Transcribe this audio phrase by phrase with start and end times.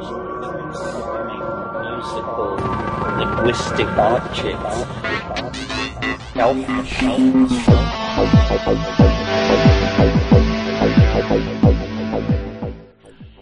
[0.00, 0.16] musical
[3.18, 4.86] linguistic objects.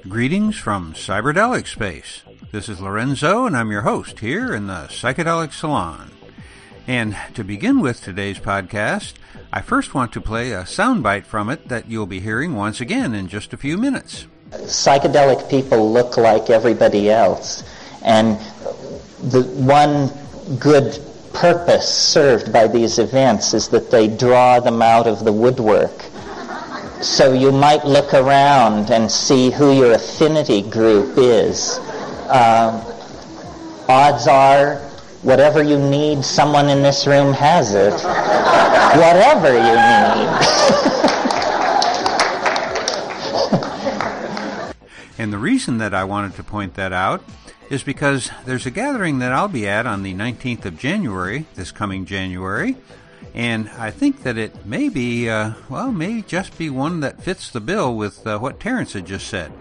[0.09, 2.23] Greetings from Cyberdelic Space.
[2.51, 6.11] This is Lorenzo, and I'm your host here in the Psychedelic Salon.
[6.89, 9.13] And to begin with today's podcast,
[9.53, 13.15] I first want to play a soundbite from it that you'll be hearing once again
[13.15, 14.27] in just a few minutes.
[14.51, 17.63] Psychedelic people look like everybody else,
[18.03, 18.39] and
[19.31, 20.11] the one
[20.59, 20.99] good
[21.35, 26.03] purpose served by these events is that they draw them out of the woodwork.
[27.03, 31.79] So you might look around and see who your affinity group is.
[32.29, 32.83] Uh,
[33.87, 34.77] odds are,
[35.23, 37.93] whatever you need, someone in this room has it.
[38.97, 41.09] whatever you need.
[45.19, 47.23] and the reason that I wanted to point that out
[47.69, 51.73] is because there's a gathering that I'll be at on the 19th of January, this
[51.73, 52.77] coming January,
[53.35, 57.51] and I think that it may be, uh, well, may just be one that fits
[57.51, 59.53] the bill with uh, what Terence had just said.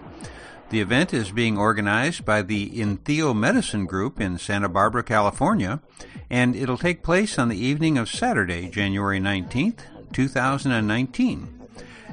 [0.70, 5.80] The event is being organized by the Entheo Medicine Group in Santa Barbara, California,
[6.28, 9.80] and it'll take place on the evening of Saturday, January 19th,
[10.12, 11.57] 2019.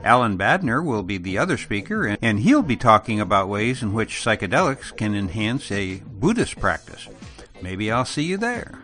[0.06, 4.22] Allan Badiner will be the other speaker, and he'll be talking about ways in which
[4.24, 7.10] psychedelics can enhance a Buddhist practice.
[7.62, 8.80] Maybe I'll see you there.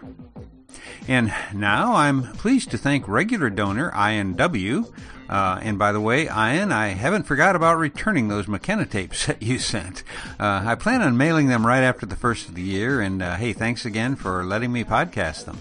[1.07, 4.91] And now I'm pleased to thank regular donor INW.
[5.29, 9.41] Uh, and by the way, Ian, I haven't forgot about returning those McKenna tapes that
[9.41, 10.03] you sent.
[10.39, 13.35] Uh, I plan on mailing them right after the first of the year, and uh,
[13.35, 15.59] hey, thanks again for letting me podcast them.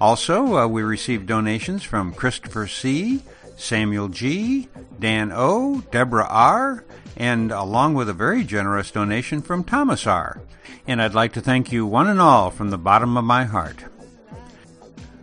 [0.00, 3.22] Also, uh, we received donations from Christopher C.,
[3.56, 6.84] Samuel G., Dan O., Deborah R.,
[7.16, 10.40] and along with a very generous donation from Thomas R.
[10.86, 13.84] And I'd like to thank you one and all from the bottom of my heart.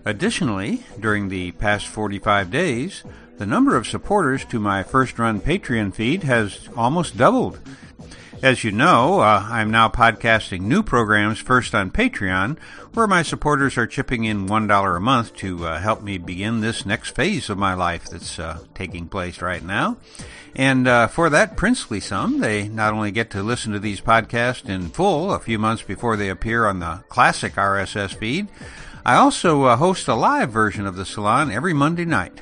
[0.06, 3.04] Additionally, during the past 45 days,
[3.38, 7.59] the number of supporters to my first run Patreon feed has almost doubled.
[8.42, 12.58] As you know, uh, I'm now podcasting new programs first on Patreon,
[12.94, 16.86] where my supporters are chipping in $1 a month to uh, help me begin this
[16.86, 19.98] next phase of my life that's uh, taking place right now.
[20.56, 24.70] And uh, for that princely sum, they not only get to listen to these podcasts
[24.70, 28.48] in full a few months before they appear on the classic RSS feed,
[29.06, 32.40] I also uh, host a live version of the salon every Monday night.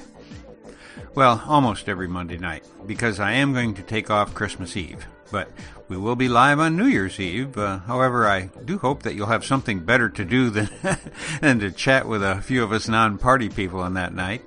[1.16, 5.07] Well, almost every Monday night, because I am going to take off Christmas Eve.
[5.31, 5.49] But
[5.88, 7.57] we will be live on New Year's Eve.
[7.57, 10.69] Uh, however, I do hope that you'll have something better to do than,
[11.41, 14.41] than to chat with a few of us non-party people on that night.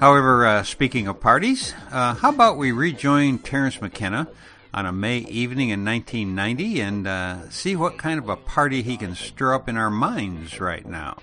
[0.00, 4.28] However, uh, speaking of parties, uh, how about we rejoin Terence McKenna
[4.72, 8.96] on a May evening in 1990 and uh, see what kind of a party he
[8.96, 11.16] can stir up in our minds right now.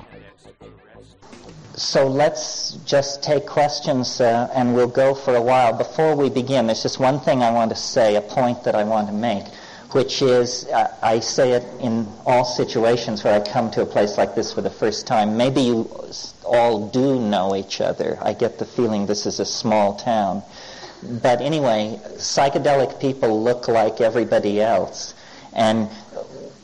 [1.78, 5.74] So let's just take questions uh, and we'll go for a while.
[5.78, 8.86] Before we begin, there's just one thing I want to say, a point that I
[8.86, 9.46] want to make,
[9.92, 14.18] which is uh, I say it in all situations where I come to a place
[14.18, 15.36] like this for the first time.
[15.36, 15.90] Maybe you
[16.46, 18.18] all do know each other.
[18.22, 20.44] I get the feeling this is a small town.
[21.04, 25.14] But anyway, psychedelic people look like everybody else.
[25.52, 25.90] And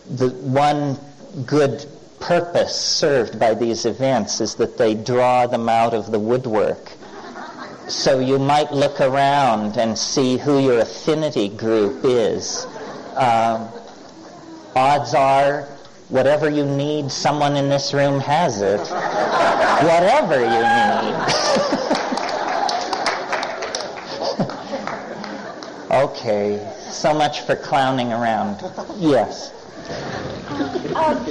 [0.09, 0.97] the one
[1.45, 1.85] good
[2.21, 6.91] purpose served by these events is that they draw them out of the woodwork.
[7.87, 12.65] So you might look around and see who your affinity group is.
[13.15, 13.69] Uh,
[14.75, 15.63] odds are,
[16.07, 18.79] whatever you need, someone in this room has it.
[19.83, 21.15] whatever you need.
[26.03, 28.61] okay, so much for clowning around.
[28.97, 29.51] Yes.
[30.95, 31.25] Um,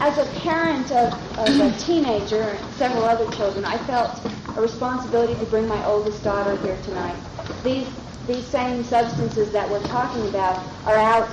[0.00, 4.20] as a parent of, of, a teenager and several other children, I felt
[4.56, 7.16] a responsibility to bring my oldest daughter here tonight.
[7.62, 7.88] These
[8.26, 11.28] these same substances that we're talking about are out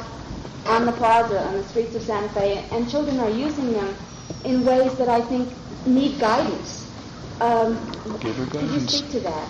[0.66, 3.95] on the plaza, on the streets of Santa Fe, and children are using them
[4.44, 5.54] in ways that I think
[5.86, 6.92] need guidance.
[7.42, 7.75] Um,
[8.19, 8.51] guidance.
[8.51, 9.50] Could you speak to that?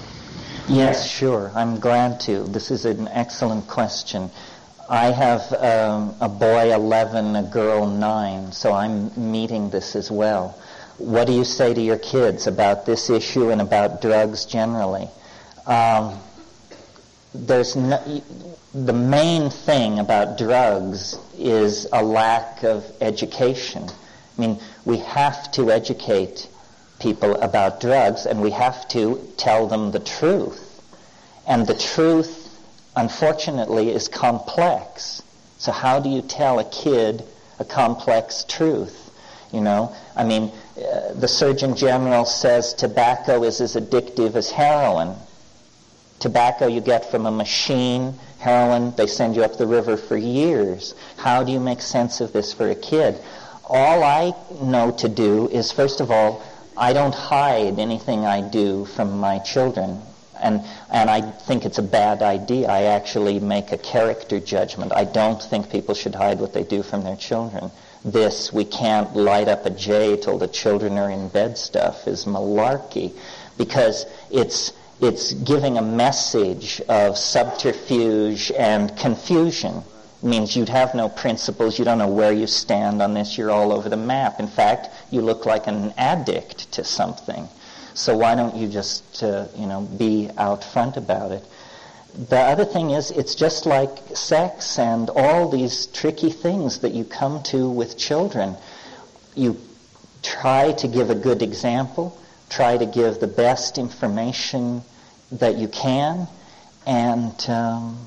[0.67, 1.51] Yes, sure.
[1.55, 2.43] I'm glad to.
[2.43, 4.29] This is an excellent question.
[4.91, 10.59] I have um, a boy 11, a girl 9, so I'm meeting this as well.
[10.97, 15.07] What do you say to your kids about this issue and about drugs generally?
[15.67, 16.19] Um,
[17.35, 18.01] there's no,
[18.73, 23.87] the main thing about drugs is a lack of education.
[23.87, 26.49] I mean, we have to educate
[26.99, 30.81] people about drugs and we have to tell them the truth.
[31.47, 32.38] And the truth
[32.95, 35.21] unfortunately, is complex.
[35.57, 37.23] So how do you tell a kid
[37.59, 38.95] a complex truth?
[39.51, 45.15] You know, I mean, uh, the Surgeon General says tobacco is as addictive as heroin.
[46.19, 50.93] Tobacco you get from a machine, heroin they send you up the river for years.
[51.17, 53.19] How do you make sense of this for a kid?
[53.65, 56.43] All I know to do is, first of all,
[56.77, 60.01] I don't hide anything I do from my children.
[60.41, 62.67] And, and I think it's a bad idea.
[62.67, 64.91] I actually make a character judgment.
[64.93, 67.71] I don't think people should hide what they do from their children.
[68.05, 72.25] This, we can't light up a J till the children are in bed stuff is
[72.25, 73.11] malarkey
[73.57, 74.71] because it's,
[75.01, 79.83] it's giving a message of subterfuge and confusion.
[80.21, 81.77] It means you'd have no principles.
[81.77, 83.37] You don't know where you stand on this.
[83.37, 84.39] You're all over the map.
[84.39, 87.49] In fact, you look like an addict to something.
[87.99, 91.43] So why don't you just, uh, you know, be out front about it?
[92.29, 97.03] The other thing is, it's just like sex and all these tricky things that you
[97.03, 98.55] come to with children.
[99.35, 99.59] You
[100.23, 102.17] try to give a good example,
[102.49, 104.81] try to give the best information
[105.33, 106.25] that you can,
[106.87, 107.99] and um,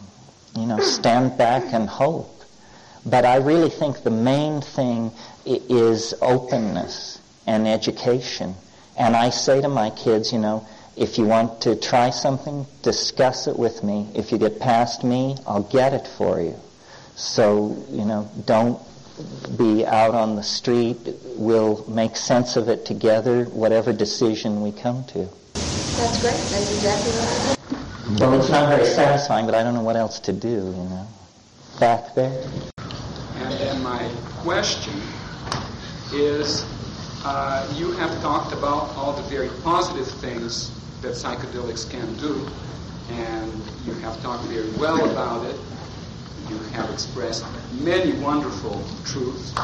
[0.57, 2.35] you know, stand back and hope.
[3.05, 5.13] But I really think the main thing
[5.45, 8.55] is openness and education.
[8.97, 10.67] And I say to my kids, you know,
[10.97, 14.09] if you want to try something, discuss it with me.
[14.15, 16.55] If you get past me, I'll get it for you.
[17.17, 18.79] So, you know, don't
[19.57, 20.99] be out on the street.
[21.37, 25.29] We'll make sense of it together, whatever decision we come to.
[25.55, 26.35] That's great.
[26.51, 27.63] That's exactly what I
[28.19, 31.07] well, it's not very satisfying, but I don't know what else to do, you know.
[31.79, 32.47] Back there.
[33.37, 34.11] And then my
[34.43, 35.01] question
[36.13, 36.65] is,
[37.25, 40.71] uh, you have talked about all the very positive things
[41.03, 42.47] that psychedelics can do,
[43.11, 43.53] and
[43.85, 45.57] you have talked very well about it.
[46.51, 49.55] You have expressed many wonderful truths.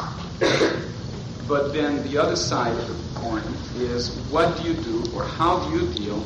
[1.47, 3.41] But then the other side of the coin
[3.75, 6.23] is what do you do or how do you deal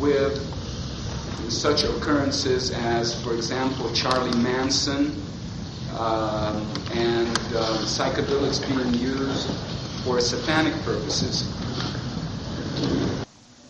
[0.00, 0.42] with
[1.50, 5.14] such occurrences as, for example, Charlie Manson
[5.92, 6.58] uh,
[6.94, 9.48] and uh, psychedelics being used
[10.04, 11.46] for satanic purposes.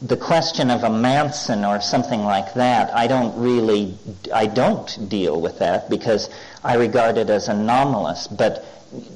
[0.01, 3.99] The question of a Manson or something like that, I don't really,
[4.33, 6.31] I don't deal with that because
[6.63, 8.29] I regard it as anomalous.
[8.29, 8.65] But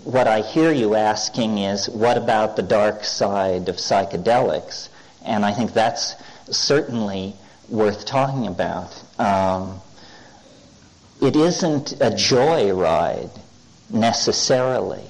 [0.04, 4.88] what I hear you asking is, what about the dark side of psychedelics?
[5.24, 6.16] And I think that's
[6.50, 7.34] certainly
[7.68, 8.92] worth talking about.
[9.18, 9.80] Um,
[11.22, 13.30] it isn't a joyride
[13.88, 15.08] necessarily.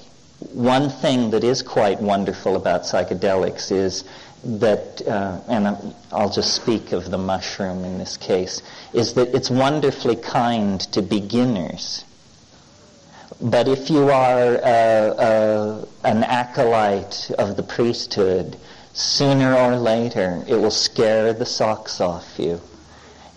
[0.52, 4.04] One thing that is quite wonderful about psychedelics is
[4.44, 8.62] that, uh, and I'll just speak of the mushroom in this case,
[8.92, 12.04] is that it's wonderfully kind to beginners.
[13.40, 18.56] But if you are uh, uh, an acolyte of the priesthood,
[18.92, 22.60] sooner or later it will scare the socks off you.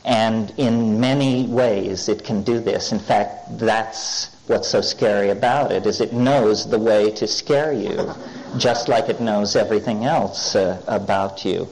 [0.03, 2.91] And in many ways it can do this.
[2.91, 7.73] In fact, that's what's so scary about it, is it knows the way to scare
[7.73, 8.13] you,
[8.57, 11.67] just like it knows everything else uh, about you.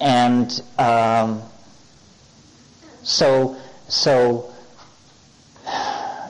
[0.00, 1.42] And um,
[3.02, 3.56] so,
[3.88, 4.52] so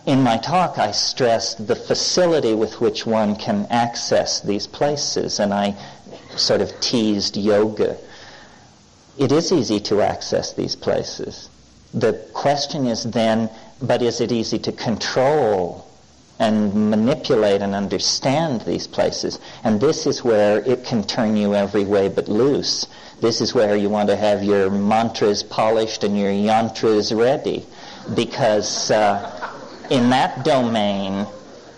[0.07, 5.53] in my talk, I stressed the facility with which one can access these places, and
[5.53, 5.75] I
[6.37, 7.99] sort of teased yoga.
[9.19, 11.49] It is easy to access these places.
[11.93, 15.89] The question is then, but is it easy to control
[16.39, 19.39] and manipulate and understand these places?
[19.65, 22.87] And this is where it can turn you every way but loose.
[23.21, 27.65] This is where you want to have your mantras polished and your yantras ready.
[28.15, 29.53] Because uh,
[29.91, 31.27] in that domain,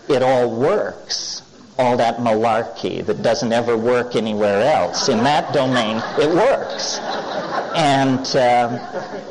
[0.08, 1.42] it all works
[1.78, 5.08] all that malarkey that doesn't ever work anywhere else.
[5.08, 6.98] In that domain, it works.
[7.76, 9.27] And, uh,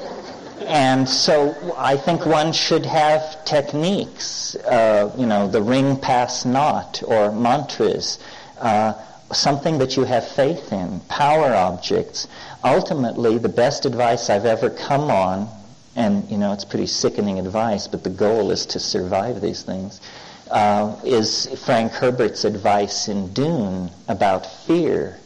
[0.67, 7.01] and so I think one should have techniques, uh, you know, the ring pass not
[7.03, 8.19] or mantras,
[8.59, 8.93] uh,
[9.31, 12.27] something that you have faith in, power objects.
[12.63, 15.49] Ultimately, the best advice I've ever come on,
[15.95, 20.01] and you know, it's pretty sickening advice, but the goal is to survive these things
[20.51, 25.17] uh, is Frank Herbert's advice in Dune about fear.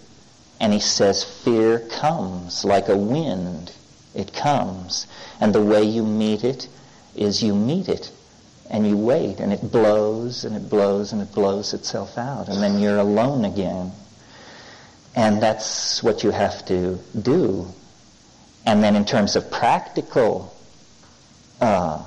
[0.59, 3.71] And he says, fear comes like a wind.
[4.13, 5.07] It comes.
[5.39, 6.67] And the way you meet it
[7.15, 8.11] is you meet it.
[8.69, 9.39] And you wait.
[9.39, 12.47] And it blows and it blows and it blows itself out.
[12.47, 13.91] And then you're alone again.
[15.15, 17.67] And that's what you have to do.
[18.65, 20.55] And then in terms of practical
[21.59, 22.03] uh,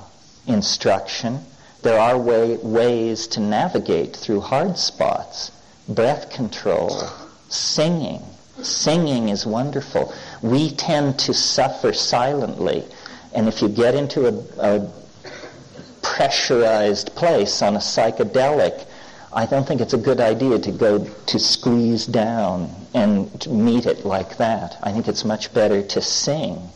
[0.47, 1.39] instruction,
[1.85, 5.51] There are way, ways to navigate through hard spots.
[5.87, 7.07] Breath control,
[7.47, 8.23] singing.
[8.63, 10.11] Singing is wonderful.
[10.41, 12.83] We tend to suffer silently.
[13.33, 14.91] And if you get into a, a
[16.01, 18.85] pressurized place on a psychedelic,
[19.33, 24.05] I don't think it's a good idea to go to squeeze down and meet it
[24.05, 24.77] like that.
[24.81, 26.69] I think it's much better to sing,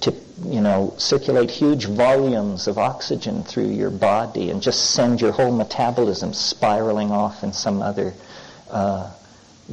[0.00, 5.32] to, you know, circulate huge volumes of oxygen through your body and just send your
[5.32, 8.14] whole metabolism spiraling off in some other
[8.70, 9.10] uh,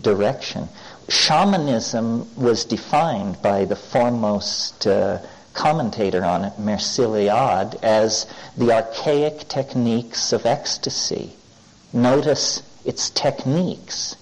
[0.02, 0.68] direction.
[1.10, 5.20] Shamanism was defined by the foremost uh,
[5.54, 8.26] commentator on it, Mircea Eliade, as
[8.58, 11.34] the archaic techniques of ecstasy
[11.96, 14.18] Notice its techniques.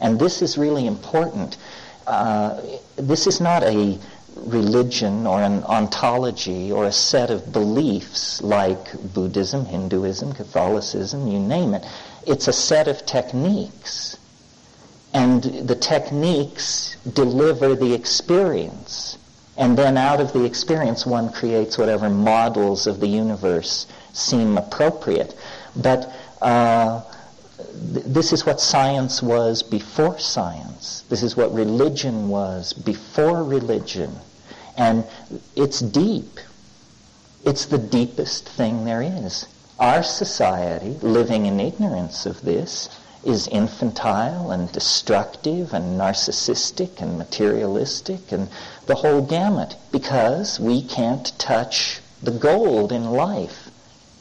[0.00, 1.58] And this is really important.
[2.06, 2.58] Uh,
[2.96, 3.98] this is not a
[4.34, 11.74] religion or an ontology or a set of beliefs like Buddhism, Hinduism, Catholicism, you name
[11.74, 11.84] it.
[12.26, 14.16] It's a set of techniques.
[15.18, 19.18] And the techniques deliver the experience.
[19.56, 25.34] And then out of the experience, one creates whatever models of the universe seem appropriate.
[25.74, 27.02] But uh,
[27.74, 31.02] this is what science was before science.
[31.08, 34.12] This is what religion was before religion.
[34.76, 35.04] And
[35.56, 36.38] it's deep.
[37.44, 39.48] It's the deepest thing there is.
[39.80, 42.88] Our society, living in ignorance of this,
[43.28, 48.48] is infantile and destructive and narcissistic and materialistic and
[48.86, 53.70] the whole gamut because we can't touch the gold in life.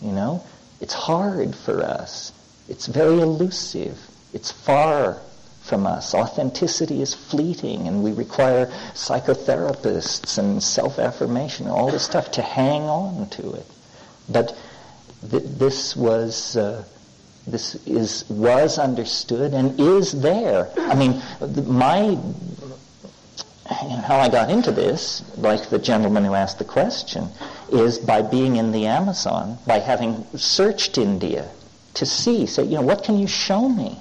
[0.01, 0.43] You know,
[0.81, 2.33] it's hard for us.
[2.67, 3.97] It's very elusive.
[4.33, 5.21] It's far
[5.61, 6.13] from us.
[6.13, 13.29] Authenticity is fleeting, and we require psychotherapists and self-affirmation, all this stuff to hang on
[13.29, 13.65] to it.
[14.29, 14.55] But
[15.29, 16.83] th- this was uh,
[17.47, 20.69] this is was understood and is there.
[20.77, 21.21] I mean,
[21.65, 22.17] my
[23.67, 27.27] how I got into this, like the gentleman who asked the question,
[27.71, 31.49] is by being in the Amazon, by having searched India
[31.95, 33.99] to see, say, you know, what can you show me?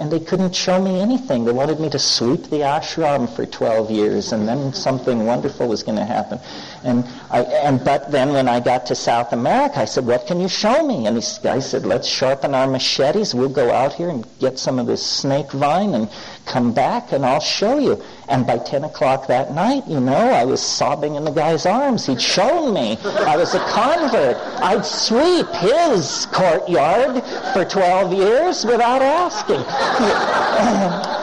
[0.00, 1.44] And they couldn't show me anything.
[1.44, 5.82] They wanted me to sweep the ashram for 12 years, and then something wonderful was
[5.82, 6.38] going to happen.
[6.84, 10.40] And I, and but then when I got to South America, I said, "What can
[10.40, 13.34] you show me?" And these guys said, "Let's sharpen our machetes.
[13.34, 16.08] We'll go out here and get some of this snake vine and
[16.48, 20.44] come back, and I'll show you." And by 10 o'clock that night, you know, I
[20.44, 22.06] was sobbing in the guy's arms.
[22.06, 22.98] He'd shown me.
[23.04, 24.36] I was a convert.
[24.62, 29.64] I'd sweep his courtyard for 12 years without asking.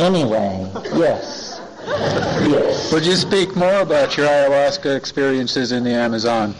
[0.00, 1.60] Anyway, yes.
[1.86, 2.90] Yes.
[2.90, 6.54] Would you speak more about your ayahuasca experiences in the Amazon?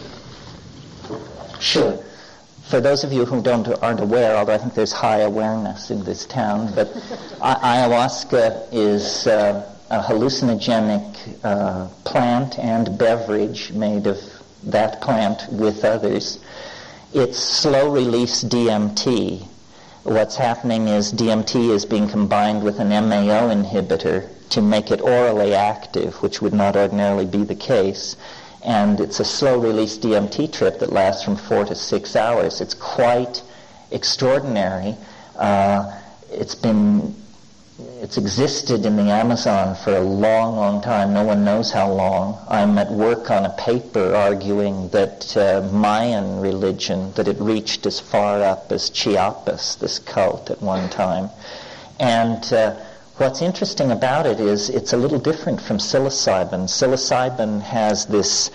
[1.59, 1.97] Sure.
[2.71, 6.05] For those of you who don't aren't aware, although I think there's high awareness in
[6.05, 6.87] this town, but
[7.41, 14.17] ayahuasca is uh, a hallucinogenic uh, plant and beverage made of
[14.63, 16.39] that plant with others.
[17.13, 19.45] It's slow release DMT,
[20.03, 25.53] what's happening is DMT is being combined with an MAO inhibitor to make it orally
[25.53, 28.15] active, which would not ordinarily be the case.
[28.63, 32.61] And it's a slow release DMT trip that lasts from four to six hours.
[32.61, 33.41] It's quite
[33.91, 34.95] extraordinary.
[35.35, 35.99] Uh,
[36.29, 37.15] it's been
[38.01, 41.13] it's existed in the Amazon for a long, long time.
[41.13, 42.39] No one knows how long.
[42.47, 47.99] I'm at work on a paper arguing that uh, Mayan religion, that it reached as
[47.99, 51.29] far up as Chiapas, this cult, at one time.
[51.99, 52.75] And uh,
[53.21, 56.67] what's interesting about it is it's a little different from psilocybin.
[56.67, 58.49] Psilocybin has this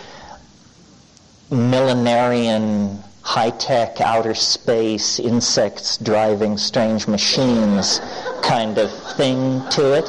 [1.50, 8.00] millenarian high-tech outer space insects driving strange machines
[8.42, 10.04] kind of thing to it.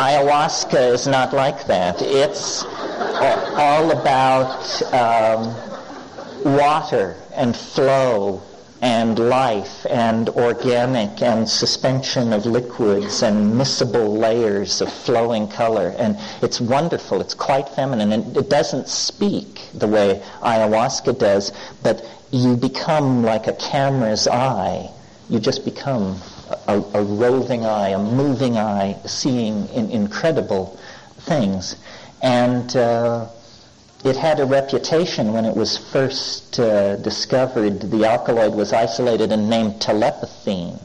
[0.00, 2.00] Ayahuasca is not like that.
[2.00, 5.54] It's all about um,
[6.44, 8.42] water and flow
[8.82, 15.94] and life and organic and suspension of liquids and miscible layers of flowing color.
[15.98, 17.20] And it's wonderful.
[17.20, 18.10] It's quite feminine.
[18.10, 21.52] And it doesn't speak the way ayahuasca does,
[21.84, 24.90] but you become like a camera's eye.
[25.30, 26.20] You just become
[26.66, 30.76] a, a roving eye, a moving eye, seeing in, incredible
[31.20, 31.76] things.
[32.20, 33.28] And uh,
[34.04, 37.80] it had a reputation when it was first uh, discovered.
[37.80, 40.78] The alkaloid was isolated and named telepathine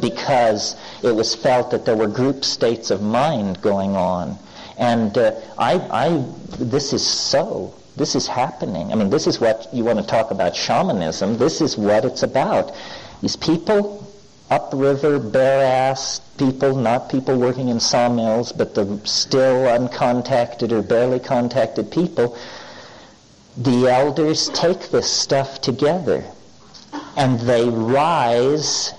[0.00, 4.38] because it was felt that there were group states of mind going on
[4.78, 6.24] And uh, I, I,
[6.58, 7.74] this is so.
[7.96, 8.90] This is happening.
[8.90, 11.36] I mean, this is what you want to talk about shamanism.
[11.36, 12.72] This is what it's about.
[13.20, 14.11] These people
[14.52, 21.90] upriver, bare-ass people, not people working in sawmills, but the still uncontacted or barely contacted
[21.90, 22.36] people,
[23.56, 26.24] the elders take this stuff together
[27.16, 28.92] and they rise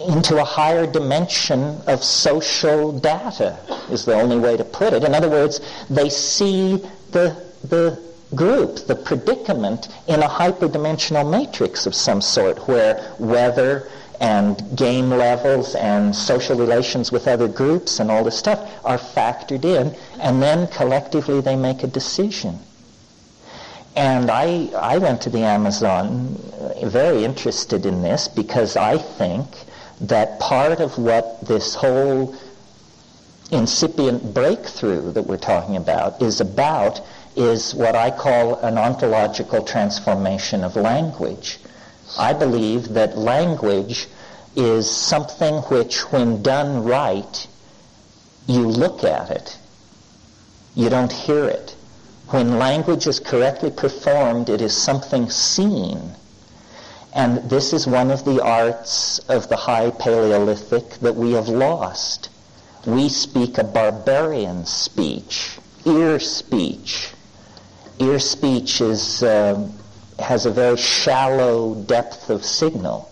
[0.00, 3.58] into a higher dimension of social data
[3.90, 5.02] is the only way to put it.
[5.04, 6.76] In other words, they see
[7.10, 8.00] the, the
[8.34, 13.88] group, the predicament, in a hyperdimensional matrix of some sort where weather
[14.20, 19.64] and game levels and social relations with other groups and all this stuff are factored
[19.64, 22.58] in, and then collectively they make a decision.
[23.94, 29.46] And I, I went to the Amazon uh, very interested in this because I think
[30.00, 32.34] that part of what this whole
[33.50, 37.00] incipient breakthrough that we're talking about is about
[37.34, 41.58] is what I call an ontological transformation of language.
[42.16, 44.06] I believe that language
[44.56, 47.46] is something which, when done right,
[48.46, 49.58] you look at it.
[50.74, 51.74] You don't hear it.
[52.30, 56.14] When language is correctly performed, it is something seen.
[57.14, 62.28] And this is one of the arts of the high Paleolithic that we have lost.
[62.86, 67.12] We speak a barbarian speech, ear speech.
[67.98, 69.68] Ear speech is, uh,
[70.18, 73.10] has a very shallow depth of signal.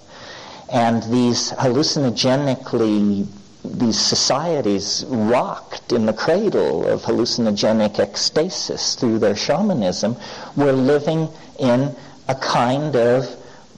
[0.73, 3.27] And these hallucinogenically,
[3.65, 10.17] these societies rocked in the cradle of hallucinogenic ecstasis through their shamanism
[10.57, 11.95] were living in
[12.29, 13.29] a kind of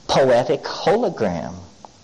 [0.07, 1.53] poetic hologram,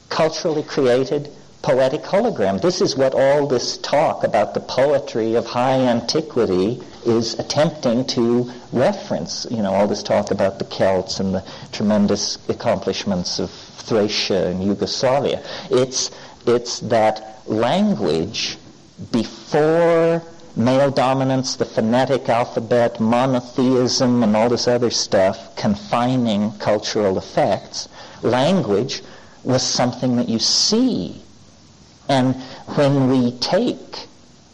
[0.09, 1.29] culturally created
[1.65, 2.61] poetic hologram.
[2.61, 8.51] This is what all this talk about the poetry of high antiquity is attempting to
[8.71, 9.47] reference.
[9.49, 14.63] You know, all this talk about the Celts and the tremendous accomplishments of Thracia and
[14.63, 15.43] Yugoslavia.
[15.71, 16.11] It's,
[16.45, 18.59] it's that language
[19.11, 20.21] before
[20.55, 27.89] male dominance, the phonetic alphabet, monotheism, and all this other stuff, confining cultural effects,
[28.21, 29.01] language
[29.43, 31.23] was something that you see.
[32.07, 32.35] And
[32.75, 34.07] when we take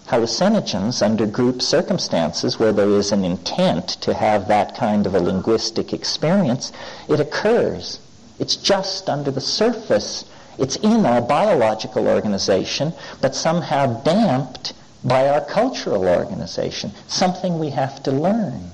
[0.07, 5.19] hallucinogens under group circumstances where there is an intent to have that kind of a
[5.19, 6.71] linguistic experience,
[7.07, 7.99] it occurs.
[8.39, 10.25] It's just under the surface.
[10.57, 16.91] It's in our biological organization, but somehow damped by our cultural organization.
[17.07, 18.71] Something we have to learn.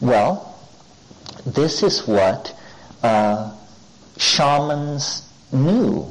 [0.00, 0.58] Well,
[1.46, 2.54] this is what
[3.02, 3.54] uh,
[4.16, 6.06] shamans knew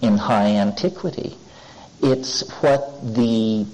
[0.00, 1.36] in high antiquity.
[2.02, 3.66] It's what the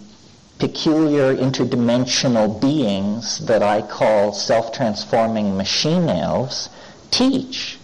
[0.58, 6.68] peculiar interdimensional beings that I call self-transforming machine elves
[7.10, 7.78] teach.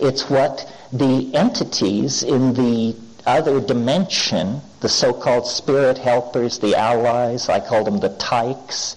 [0.00, 7.60] It's what the entities in the other dimension, the so-called spirit helpers, the allies, I
[7.60, 8.96] call them the tykes,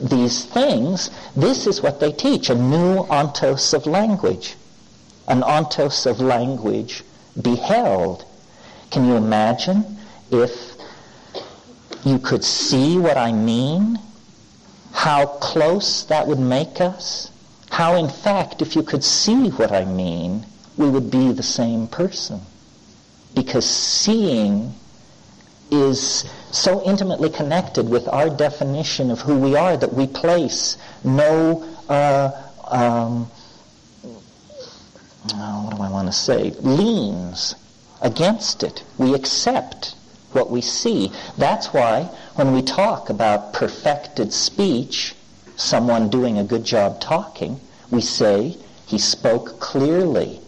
[0.00, 4.56] these things, this is what they teach, a new ontos of language
[5.26, 7.02] an ontos of language
[7.40, 8.24] beheld.
[8.90, 9.96] Can you imagine
[10.30, 10.74] if
[12.04, 13.98] you could see what I mean?
[14.92, 17.30] How close that would make us?
[17.70, 21.88] How, in fact, if you could see what I mean, we would be the same
[21.88, 22.40] person.
[23.34, 24.74] Because seeing
[25.70, 31.64] is so intimately connected with our definition of who we are that we place no
[31.88, 32.30] uh,
[32.68, 33.28] um,
[35.34, 37.54] oh, what do I want to say, liens
[38.00, 38.84] against it.
[38.98, 39.94] We accept
[40.34, 41.12] what we see.
[41.38, 45.14] That's why when we talk about perfected speech,
[45.56, 50.40] someone doing a good job talking, we say he spoke clearly.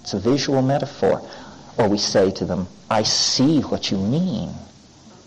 [0.00, 1.28] It's a visual metaphor.
[1.76, 4.54] Or we say to them, I see what you mean.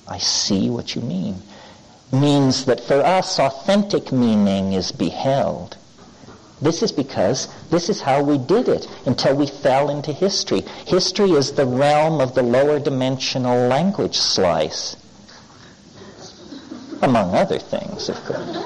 [0.07, 1.41] I see what you mean.
[2.11, 5.77] Means that for us, authentic meaning is beheld.
[6.59, 10.61] This is because this is how we did it until we fell into history.
[10.87, 14.95] History is the realm of the lower dimensional language slice.
[17.03, 18.57] Among other things, of course.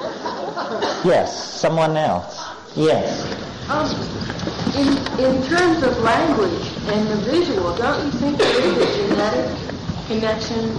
[1.04, 2.40] Yes, someone else.
[2.74, 3.28] Yes.
[3.68, 3.90] Um,
[4.74, 4.88] in,
[5.20, 9.58] in terms of language and the visual, don't you think there is a genetic
[10.06, 10.74] connection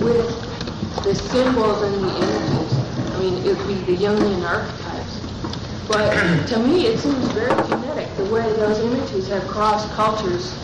[0.00, 2.72] with the symbols and the images?
[3.12, 4.87] I mean, it would be the Jungian archetype
[5.88, 10.54] but to me, it seems very genetic, the way those images have crossed cultures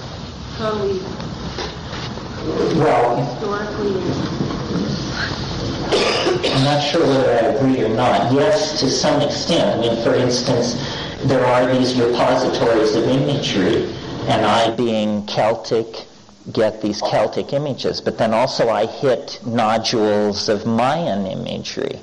[0.56, 1.00] totally
[2.76, 3.94] well, historically.
[6.50, 8.32] I'm not sure whether I agree or not.
[8.32, 9.78] Yes, to some extent.
[9.78, 10.74] I mean, for instance,
[11.24, 13.90] there are these repositories of imagery,
[14.28, 16.06] and I, being Celtic,
[16.52, 18.00] get these Celtic images.
[18.00, 22.00] But then also I hit nodules of Mayan imagery.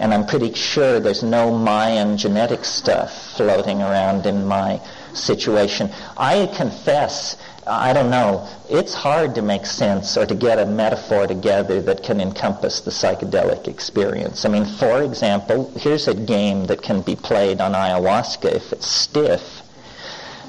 [0.00, 4.80] And I'm pretty sure there's no Mayan genetic stuff floating around in my
[5.12, 5.90] situation.
[6.16, 7.36] I confess,
[7.66, 12.02] I don't know, it's hard to make sense or to get a metaphor together that
[12.02, 14.46] can encompass the psychedelic experience.
[14.46, 18.86] I mean, for example, here's a game that can be played on ayahuasca if it's
[18.86, 19.60] stiff.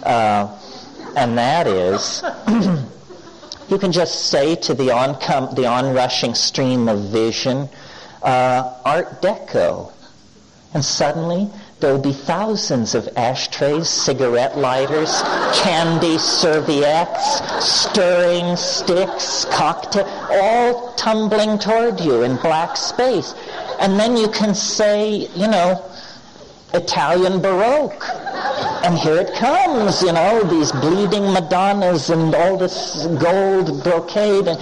[0.03, 0.47] Uh,
[1.17, 2.23] and that is,
[3.69, 7.67] you can just say to the, oncom- the onrushing stream of vision,
[8.23, 9.91] uh, Art Deco.
[10.73, 15.21] And suddenly there will be thousands of ashtrays, cigarette lighters,
[15.61, 23.33] candy serviettes, stirring sticks, cocktail, all tumbling toward you in black space.
[23.79, 25.83] And then you can say, you know,
[26.73, 28.05] Italian Baroque.
[28.83, 34.47] And here it comes, you know, these bleeding Madonnas and all this gold brocade.
[34.47, 34.59] And,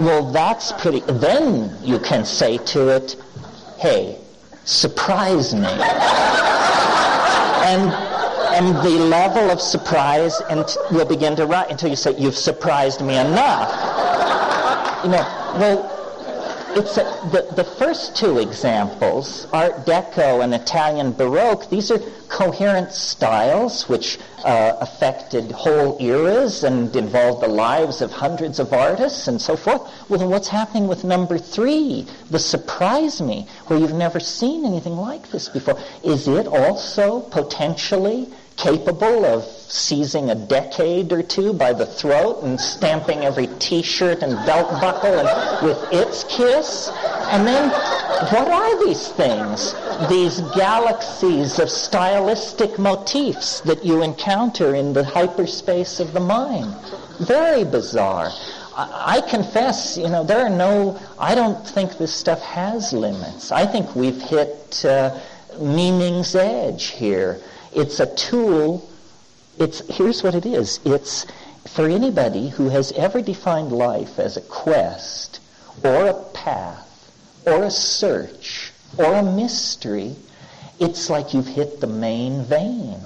[0.00, 1.00] well, that's pretty.
[1.00, 3.16] Then you can say to it,
[3.78, 4.18] hey,
[4.64, 5.66] surprise me.
[7.66, 8.10] and
[8.52, 13.00] and the level of surprise and will begin to rise until you say, you've surprised
[13.00, 13.70] me enough.
[15.04, 15.89] You know, well,
[16.76, 17.02] it's a,
[17.32, 24.18] the, the first two examples, Art Deco and Italian Baroque, these are coherent styles which
[24.44, 29.82] uh, affected whole eras and involved the lives of hundreds of artists and so forth.
[30.08, 35.30] Well, what's happening with number three, the Surprise Me, where you've never seen anything like
[35.30, 35.78] this before?
[36.02, 38.28] Is it also potentially
[38.60, 44.34] capable of seizing a decade or two by the throat and stamping every t-shirt and
[44.44, 46.90] belt buckle and with its kiss?
[47.32, 49.74] And then what are these things?
[50.08, 56.74] These galaxies of stylistic motifs that you encounter in the hyperspace of the mind.
[57.20, 58.30] Very bizarre.
[58.76, 63.52] I, confess, you know, there are no, I don't think this stuff has limits.
[63.52, 65.18] I think we've hit uh,
[65.58, 67.40] meaning's edge here.
[67.74, 68.88] It's a tool.
[69.58, 70.80] It's, here's what it is.
[70.84, 71.26] It's
[71.68, 75.40] for anybody who has ever defined life as a quest
[75.84, 77.12] or a path
[77.46, 80.16] or a search or a mystery,
[80.78, 82.98] it's like you've hit the main vein.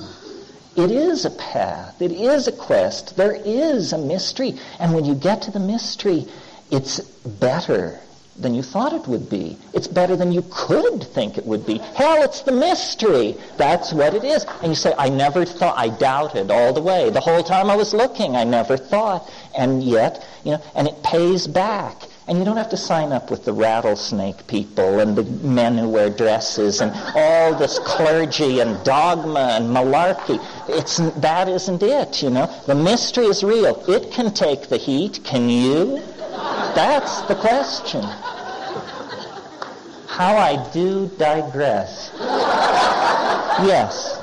[0.77, 2.00] It is a path.
[2.00, 3.16] It is a quest.
[3.16, 4.59] There is a mystery.
[4.81, 6.27] And when you get to the mystery,
[6.70, 8.00] it's better
[8.37, 9.57] than you thought it would be.
[9.73, 11.79] It's better than you could think it would be.
[11.79, 13.37] Hell, it's the mystery.
[13.57, 14.44] That's what it is.
[14.62, 17.11] And you say, I never thought, I doubted all the way.
[17.11, 19.31] The whole time I was looking, I never thought.
[19.57, 22.03] And yet, you know, and it pays back.
[22.27, 25.90] And you don't have to sign up with the rattlesnake people and the men who
[25.90, 30.42] wear dresses and all this clergy and dogma and malarkey.
[30.68, 32.47] It's, that isn't it, you know.
[32.66, 33.85] The mystery is real.
[33.87, 35.23] It can take the heat.
[35.23, 36.03] Can you?
[36.74, 38.02] That's the question.
[40.08, 42.10] How I do digress.
[43.62, 44.20] Yes.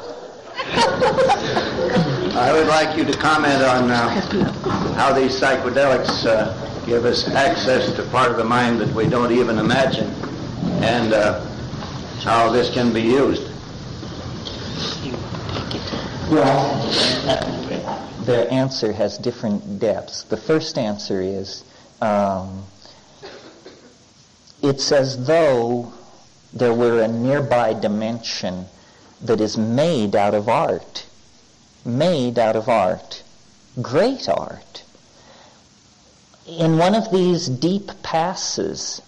[2.35, 4.09] I would like you to comment on uh,
[4.95, 9.31] how these psychedelics uh, give us access to part of the mind that we don't
[9.31, 10.07] even imagine
[10.83, 11.39] and uh,
[12.21, 13.43] how this can be used.
[16.29, 16.81] Well,
[18.25, 20.23] the answer has different depths.
[20.23, 21.63] The first answer is
[22.01, 22.63] um,
[24.61, 25.93] it's as though
[26.53, 28.65] there were a nearby dimension
[29.21, 31.05] that is made out of art,
[31.85, 33.23] made out of art,
[33.81, 34.83] great art.
[36.47, 39.01] In one of these deep passes,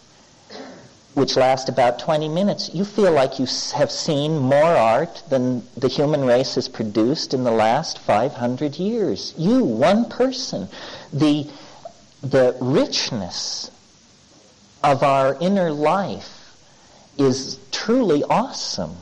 [1.13, 5.87] which last about 20 minutes, you feel like you have seen more art than the
[5.87, 9.33] human race has produced in the last 500 years.
[9.37, 10.69] You, one person.
[11.11, 11.47] The
[12.23, 13.69] the richness
[14.81, 16.55] of our inner life
[17.17, 18.95] is truly awesome.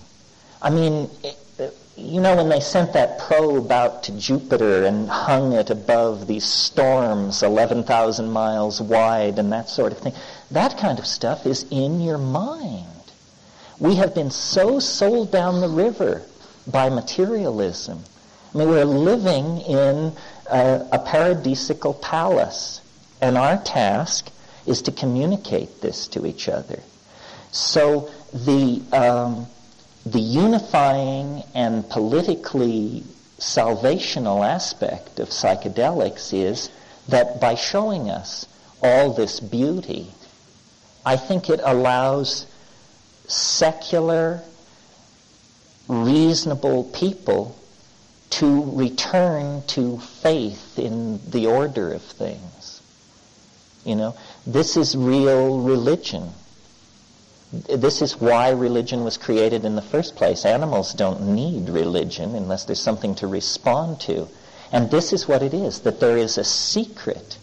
[0.62, 1.10] I mean,
[1.96, 6.46] you know, when they sent that probe out to Jupiter and hung it above these
[6.46, 10.14] storms 11,000 miles wide and that sort of thing,
[10.50, 12.88] that kind of stuff is in your mind.
[13.80, 16.24] We have been so sold down the river
[16.66, 18.04] by materialism.
[18.54, 20.14] I mean, we're living in
[20.52, 22.81] a, a paradisical palace
[23.22, 24.30] and our task
[24.66, 26.80] is to communicate this to each other.
[27.52, 29.48] So the, um,
[30.06, 33.04] the unifying and politically
[33.40, 36.70] salvational aspect of psychedelics is
[37.10, 38.48] that by showing us
[38.82, 40.08] all this beauty,
[41.06, 42.46] I think it allows
[43.28, 44.42] secular,
[45.88, 47.58] reasonable people
[48.32, 52.61] to return to faith in the order of things.
[53.84, 54.16] You know,
[54.46, 56.30] this is real religion.
[57.52, 60.46] This is why religion was created in the first place.
[60.46, 64.28] Animals don't need religion unless there's something to respond to.
[64.72, 67.38] And this is what it is, that there is a secret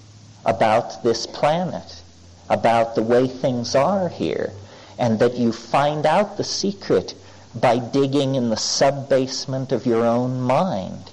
[0.47, 2.03] about this planet,
[2.49, 4.53] about the way things are here,
[4.99, 7.15] and that you find out the secret
[7.55, 11.11] by digging in the sub-basement of your own mind.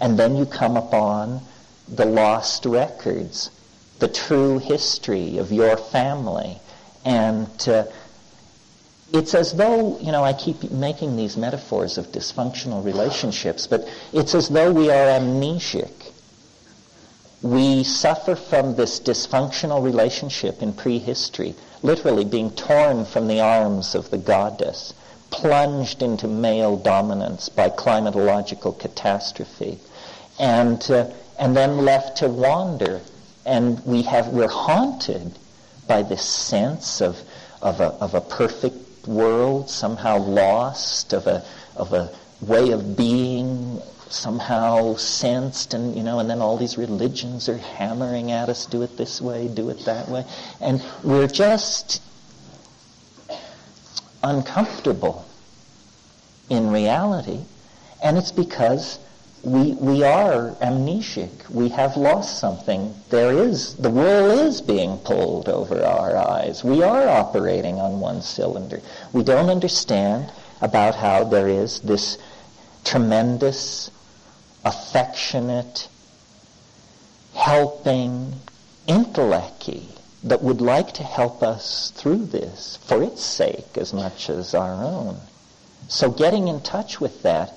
[0.00, 1.40] And then you come upon
[1.86, 3.50] the lost records,
[3.98, 6.58] the true history of your family.
[7.04, 7.84] And uh,
[9.12, 14.34] it's as though, you know, I keep making these metaphors of dysfunctional relationships, but it's
[14.34, 16.12] as though we are amnesic.
[17.40, 24.10] We suffer from this dysfunctional relationship in prehistory, literally being torn from the arms of
[24.10, 24.92] the goddess
[25.30, 29.78] plunged into male dominance by climatological catastrophe,
[30.38, 33.00] and uh, and then left to wander.
[33.48, 35.38] And we have we're haunted
[35.86, 37.18] by this sense of
[37.62, 41.42] of a of a perfect world somehow lost, of a
[41.74, 42.10] of a
[42.42, 43.80] way of being
[44.10, 48.80] somehow sensed and you know and then all these religions are hammering at us do
[48.80, 50.24] it this way do it that way.
[50.60, 52.02] And we're just
[54.22, 55.24] uncomfortable
[56.50, 57.40] in reality,
[58.02, 58.98] and it's because
[59.48, 61.48] we, we are amnesic.
[61.50, 62.94] We have lost something.
[63.10, 66.62] There is, the wool is being pulled over our eyes.
[66.62, 68.80] We are operating on one cylinder.
[69.12, 70.30] We don't understand
[70.60, 72.18] about how there is this
[72.84, 73.90] tremendous,
[74.64, 75.88] affectionate,
[77.34, 78.34] helping
[78.86, 79.70] intellect
[80.24, 84.84] that would like to help us through this for its sake as much as our
[84.84, 85.18] own.
[85.88, 87.54] So getting in touch with that,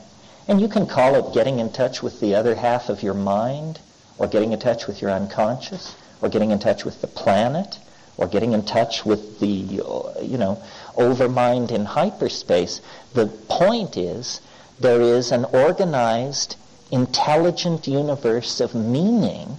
[0.52, 3.80] and you can call it getting in touch with the other half of your mind,
[4.18, 7.80] or getting in touch with your unconscious, or getting in touch with the planet,
[8.18, 10.62] or getting in touch with the, you know,
[10.98, 12.82] overmind in hyperspace.
[13.14, 14.42] The point is
[14.78, 16.58] there is an organized,
[16.92, 19.56] intelligent universe of meaning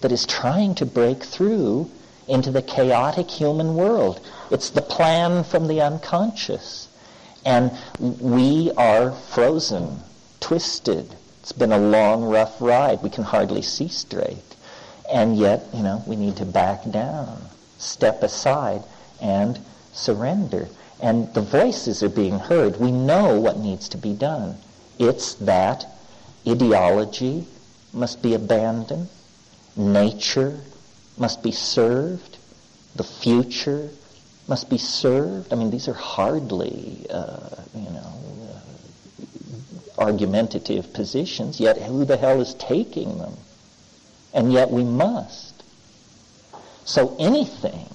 [0.00, 1.88] that is trying to break through
[2.26, 4.18] into the chaotic human world.
[4.50, 6.81] It's the plan from the unconscious.
[7.44, 10.00] And we are frozen,
[10.40, 11.16] twisted.
[11.40, 13.02] It's been a long, rough ride.
[13.02, 14.56] We can hardly see straight.
[15.12, 17.42] And yet, you know, we need to back down,
[17.78, 18.82] step aside,
[19.20, 19.58] and
[19.92, 20.68] surrender.
[21.00, 22.78] And the voices are being heard.
[22.78, 24.56] We know what needs to be done.
[24.98, 25.86] It's that
[26.46, 27.46] ideology
[27.92, 29.08] must be abandoned,
[29.76, 30.60] nature
[31.18, 32.38] must be served,
[32.94, 33.90] the future
[34.52, 35.50] must be served.
[35.50, 38.12] I mean, these are hardly, uh, you know,
[38.50, 43.32] uh, argumentative positions, yet who the hell is taking them?
[44.34, 45.62] And yet we must.
[46.84, 47.88] So anything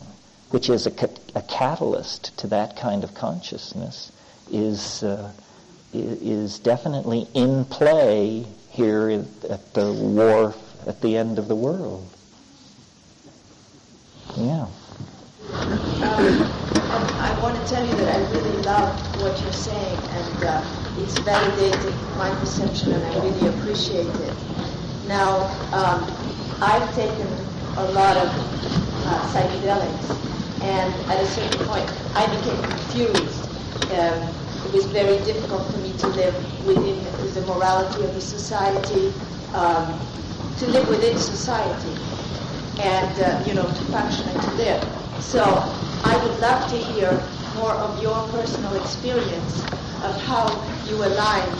[0.49, 4.11] which is a, a catalyst to that kind of consciousness
[4.51, 5.31] is, uh,
[5.93, 12.09] is definitely in play here at the wharf at the end of the world.
[14.35, 14.65] Yeah.
[15.47, 16.43] Um,
[17.19, 20.61] I want to tell you that I really love what you're saying, and uh,
[20.99, 24.33] it's validating my perception, and I really appreciate it.
[25.07, 26.03] Now, um,
[26.61, 27.27] I've taken
[27.77, 28.27] a lot of
[29.07, 30.19] uh, psychedelics,
[30.63, 33.47] and at a certain point, I became confused.
[33.95, 34.19] Um,
[34.67, 36.35] it was very difficult for me to live
[36.67, 39.13] within the morality of the society,
[39.53, 39.97] um,
[40.57, 41.95] to live within society,
[42.81, 45.06] and uh, you know, to function and to live.
[45.19, 45.43] So
[46.03, 47.11] I would love to hear
[47.55, 49.63] more of your personal experience
[50.03, 50.47] of how
[50.87, 51.59] you aligned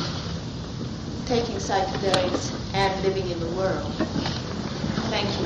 [1.26, 3.92] taking psychedelics and living in the world.
[5.10, 5.46] Thank you.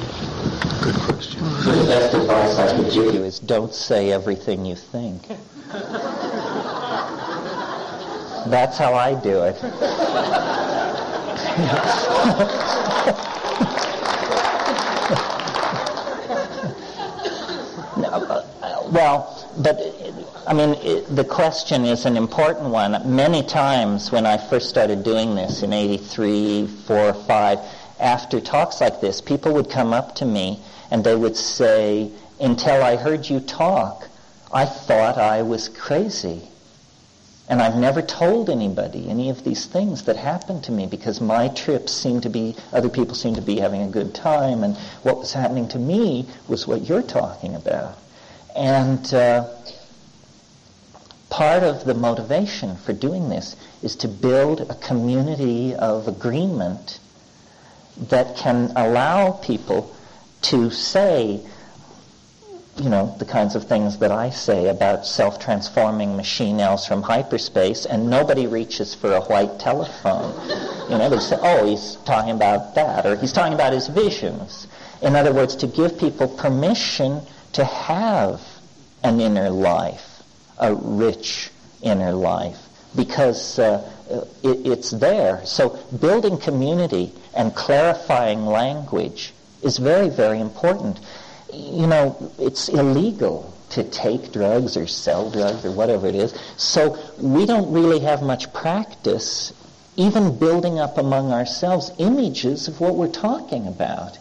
[0.83, 1.41] Good question.
[1.63, 5.27] The best advice I could give you is don't say everything you think.
[8.47, 9.57] That's how I do it.
[18.91, 19.79] Well, but
[20.45, 23.15] I mean, it, the question is an important one.
[23.15, 27.59] Many times when I first started doing this in 83, 4, 5,
[28.01, 32.83] after talks like this, people would come up to me and they would say, until
[32.83, 34.09] I heard you talk,
[34.51, 36.49] I thought I was crazy.
[37.47, 41.47] And I've never told anybody any of these things that happened to me because my
[41.47, 45.17] trips seemed to be, other people seemed to be having a good time, and what
[45.17, 48.00] was happening to me was what you're talking about.
[48.55, 49.47] And uh,
[51.29, 56.99] part of the motivation for doing this is to build a community of agreement
[58.09, 59.95] that can allow people
[60.41, 61.39] to say,
[62.77, 67.85] you know, the kinds of things that I say about self-transforming machine elves from hyperspace,
[67.85, 70.33] and nobody reaches for a white telephone.
[70.89, 74.67] You know, they say, oh, he's talking about that, or he's talking about his visions.
[75.01, 77.21] In other words, to give people permission
[77.53, 78.41] to have
[79.03, 80.23] an inner life,
[80.59, 81.49] a rich
[81.81, 82.57] inner life,
[82.95, 83.89] because uh,
[84.43, 85.45] it, it's there.
[85.45, 89.33] So building community and clarifying language
[89.63, 90.99] is very, very important.
[91.53, 96.37] You know, it's illegal to take drugs or sell drugs or whatever it is.
[96.57, 99.53] So we don't really have much practice
[99.95, 104.17] even building up among ourselves images of what we're talking about.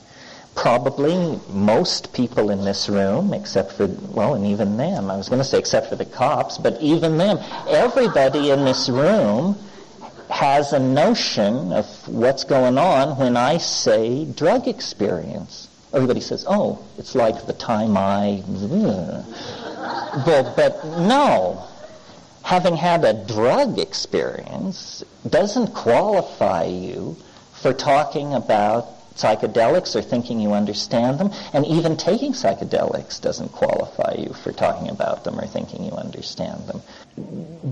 [0.61, 5.40] Probably most people in this room, except for, well, and even them, I was going
[5.40, 9.57] to say except for the cops, but even them, everybody in this room
[10.29, 15.68] has a notion of what's going on when I say drug experience.
[15.94, 18.42] Everybody says, oh, it's like the time I...
[20.27, 21.64] But, but no.
[22.42, 27.16] Having had a drug experience doesn't qualify you
[27.55, 34.15] for talking about psychedelics or thinking you understand them, and even taking psychedelics doesn't qualify
[34.19, 36.81] you for talking about them or thinking you understand them.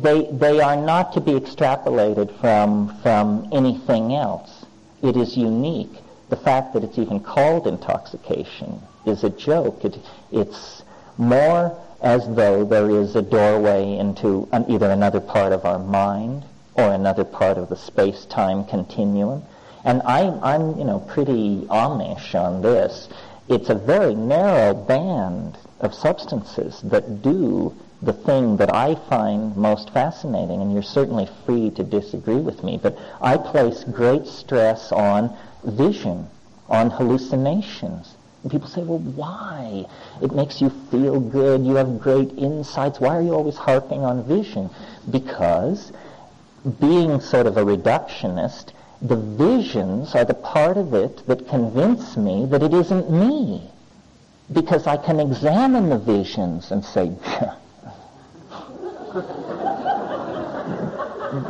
[0.03, 4.67] They, they are not to be extrapolated from, from anything else.
[5.03, 5.97] It is unique.
[6.29, 9.85] The fact that it's even called intoxication is a joke.
[9.85, 9.97] It,
[10.31, 10.83] it's
[11.17, 16.45] more as though there is a doorway into an, either another part of our mind
[16.75, 19.43] or another part of the space-time continuum
[19.85, 23.09] and I'm, I'm, you know, pretty Amish on this.
[23.49, 29.91] It's a very narrow band of substances that do the thing that I find most
[29.91, 35.37] fascinating, and you're certainly free to disagree with me, but I place great stress on
[35.65, 36.29] vision,
[36.69, 38.15] on hallucinations.
[38.43, 39.85] And people say, well, why?
[40.23, 41.67] It makes you feel good.
[41.67, 43.01] You have great insights.
[43.01, 44.71] Why are you always harping on vision?
[45.11, 45.93] Because
[46.81, 52.47] being sort of a reductionist, the visions are the part of it that convince me
[52.47, 53.71] that it isn't me.
[54.53, 57.13] Because I can examine the visions and say,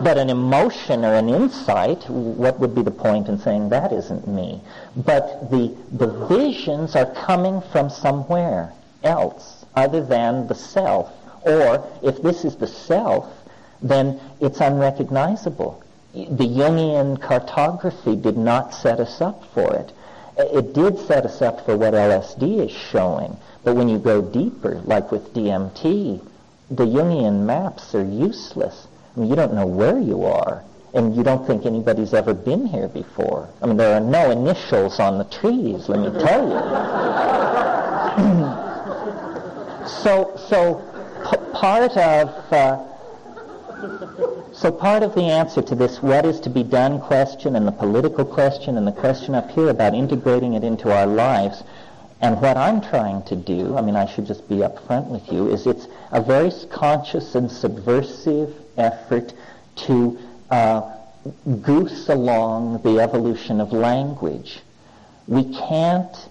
[0.03, 4.27] but an emotion or an insight, what would be the point in saying that isn't
[4.27, 4.61] me?
[4.97, 8.73] But the, the visions are coming from somewhere
[9.05, 11.13] else other than the self.
[11.43, 13.33] Or if this is the self,
[13.81, 19.93] then it's unrecognizable the Jungian cartography did not set us up for it.
[20.39, 24.81] It did set us up for what LSD is showing, but when you go deeper,
[24.85, 26.25] like with DMT,
[26.71, 28.87] the Jungian maps are useless.
[29.17, 30.63] I mean, you don't know where you are,
[30.95, 33.49] and you don't think anybody's ever been here before.
[33.61, 36.59] I mean, there are no initials on the trees, let me tell you.
[39.89, 40.83] so, so
[41.29, 42.88] p- part of uh,
[44.53, 47.73] so part of the answer to this what is to be done question and the
[47.73, 51.63] political question and the question up here about integrating it into our lives
[52.21, 55.49] and what I'm trying to do, I mean, I should just be upfront with you,
[55.49, 59.33] is it's a very conscious and subversive effort
[59.87, 60.19] to
[60.51, 60.97] uh,
[61.63, 64.61] goose along the evolution of language.
[65.29, 66.29] We can't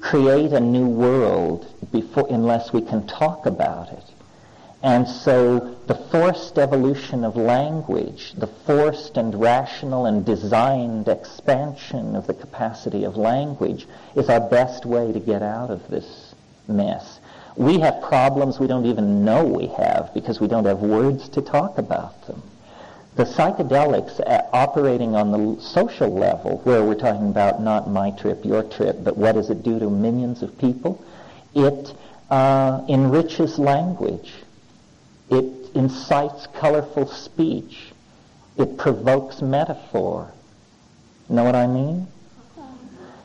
[0.00, 4.04] create a new world before, unless we can talk about it.
[4.82, 12.26] And so the forced evolution of language, the forced and rational and designed expansion of
[12.26, 16.34] the capacity of language is our best way to get out of this
[16.66, 17.20] mess.
[17.56, 21.42] We have problems we don't even know we have because we don't have words to
[21.42, 22.42] talk about them.
[23.16, 28.46] The psychedelics uh, operating on the social level, where we're talking about not my trip,
[28.46, 31.04] your trip, but what does it do to millions of people,
[31.54, 31.92] it
[32.30, 34.32] uh, enriches language
[35.30, 37.92] it incites colorful speech.
[38.56, 40.32] It provokes metaphor.
[41.28, 42.08] Know what I mean?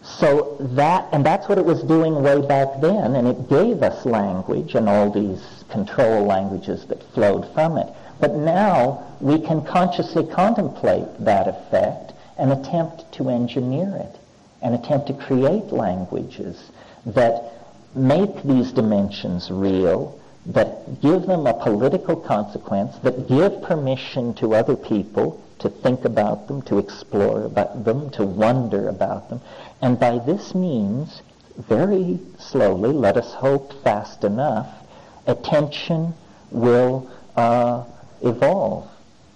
[0.04, 4.06] So that, and that's what it was doing way back then, and it gave us
[4.06, 7.92] language and all these control languages that flowed from it.
[8.20, 14.20] But now we can consciously contemplate that effect and attempt to engineer it
[14.62, 16.70] and attempt to create languages
[17.08, 17.54] that
[17.96, 24.76] make these dimensions real that give them a political consequence, that give permission to other
[24.76, 29.42] people to think about them, to explore about them, to wonder about them.
[29.82, 31.22] And by this means,
[31.58, 34.68] very slowly, let us hope fast enough,
[35.26, 36.14] attention
[36.52, 37.86] will uh,
[38.22, 38.88] evolve.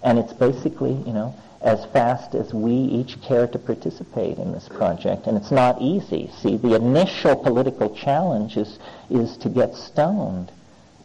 [0.03, 4.69] And it's basically, you know, as fast as we each care to participate in this
[4.69, 5.27] project.
[5.27, 6.29] And it's not easy.
[6.41, 8.79] See, the initial political challenge is,
[9.09, 10.51] is to get stoned.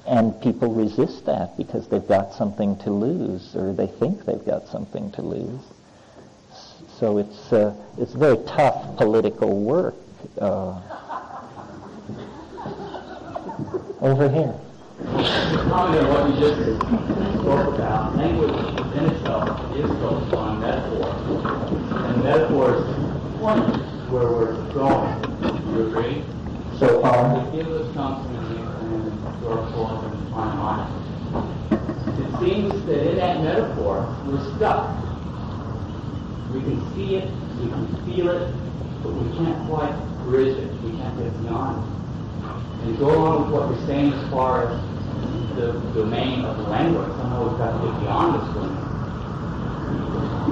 [0.07, 4.69] And people resist that because they've got something to lose, or they think they've got
[4.69, 5.61] something to lose.
[6.99, 9.95] So it's, uh, it's very tough political work.
[10.41, 10.81] Uh,
[14.01, 14.55] over here.
[15.69, 16.61] Comment on what you just
[17.41, 18.17] spoke about.
[18.17, 18.51] Language
[18.97, 21.09] in itself is built on metaphor.
[22.05, 23.65] And metaphor is the point
[24.11, 25.23] where we're going.
[25.41, 26.23] Do you agree?
[26.79, 27.47] So far?
[27.47, 27.95] It gives us
[29.45, 30.89] something and historical and timeline.
[32.19, 34.89] It seems that in that metaphor, we're stuck.
[36.53, 37.31] We can see it,
[37.61, 38.55] we can feel it,
[39.03, 40.71] but we can't quite bridge it.
[40.83, 41.89] We can't get beyond it.
[42.85, 44.81] And go along with what you're saying as far as
[45.57, 47.09] the domain of the language.
[47.17, 48.75] Somehow we've got to get beyond this one.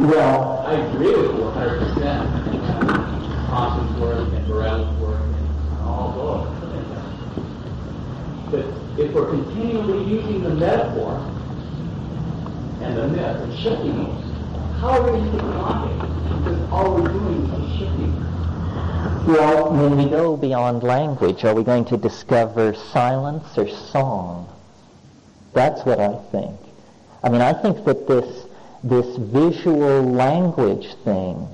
[0.09, 2.43] Well, I agree with you 100%.
[3.49, 5.49] Thompson's work and Burrell's work and
[5.83, 6.72] all those.
[8.53, 8.67] But
[8.99, 11.17] if we're continually using the metaphor
[12.83, 14.23] and the myth and shifting those,
[14.79, 15.33] how are we it?
[15.33, 18.13] Because all we're doing is shifting.
[19.27, 24.53] Well, when we go beyond language, are we going to discover silence or song?
[25.55, 26.61] That's what I think.
[27.23, 28.47] I mean, I think that this
[28.85, 31.49] this visual language thing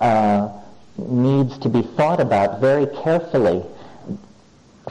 [0.00, 0.48] uh,
[0.96, 3.62] needs to be thought about very carefully.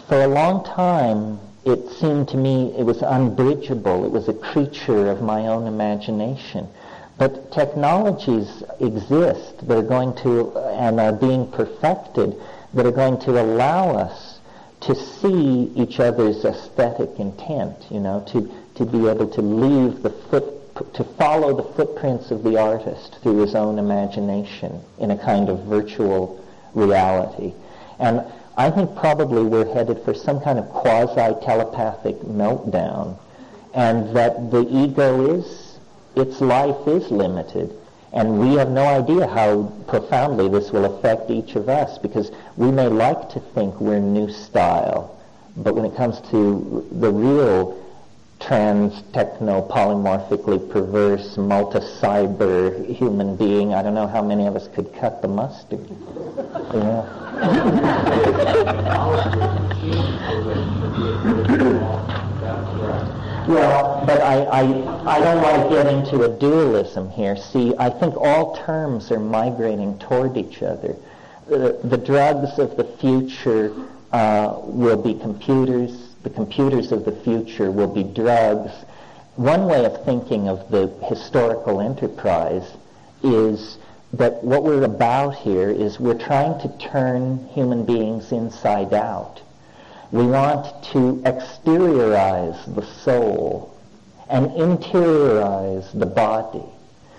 [0.07, 4.05] For a long time, it seemed to me it was unbridgeable.
[4.05, 6.67] It was a creature of my own imagination.
[7.17, 12.35] But technologies exist that are going to, and are being perfected,
[12.73, 14.39] that are going to allow us
[14.81, 20.09] to see each other's aesthetic intent, you know, to, to be able to leave the
[20.09, 20.43] foot,
[20.93, 25.63] to follow the footprints of the artist through his own imagination in a kind of
[25.63, 26.43] virtual
[26.73, 27.53] reality.
[27.97, 28.25] And
[28.57, 33.17] I think probably we're headed for some kind of quasi-telepathic meltdown,
[33.73, 35.77] and that the ego is
[36.15, 37.75] its life is limited.
[38.13, 42.71] And we have no idea how profoundly this will affect each of us because we
[42.71, 45.19] may like to think we're new style,
[45.57, 47.84] but when it comes to the real
[48.45, 54.93] trans, techno, polymorphically perverse, multi-cyber human being, I don't know how many of us could
[54.93, 55.87] cut the mustard.
[56.73, 57.05] Yeah.
[63.47, 64.61] Well, but I, I,
[65.05, 67.35] I don't want to get into a dualism here.
[67.35, 70.95] See, I think all terms are migrating toward each other.
[71.47, 73.71] The, the drugs of the future
[74.11, 76.04] uh, will be computers.
[76.25, 78.71] The computers of the future will be drugs.
[79.35, 82.67] One way of thinking of the historical enterprise
[83.21, 83.77] is
[84.11, 89.39] that what we're about here is we're trying to turn human beings inside out.
[90.11, 93.77] We want to exteriorize the soul
[94.27, 96.65] and interiorize the body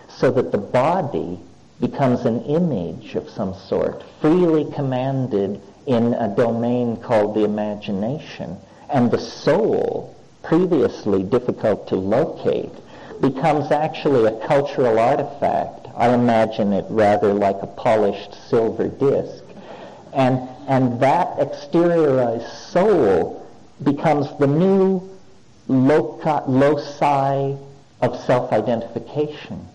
[0.09, 1.39] so that the body
[1.81, 8.57] becomes an image of some sort, freely commanded in a domain called the imagination.
[8.91, 12.73] And the soul, previously difficult to locate,
[13.21, 15.89] becomes actually a cultural artifact.
[15.97, 19.43] I imagine it rather like a polished silver disc.
[20.13, 23.47] And and that exteriorized soul
[23.83, 25.09] becomes the new
[25.69, 27.57] loci
[28.01, 29.67] of self-identification.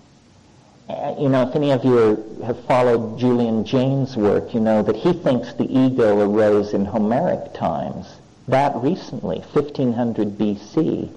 [0.89, 4.95] Uh, you know, if any of you have followed Julian Jaynes' work, you know that
[4.95, 8.07] he thinks the ego arose in Homeric times.
[8.48, 11.10] That recently, 1500 BC.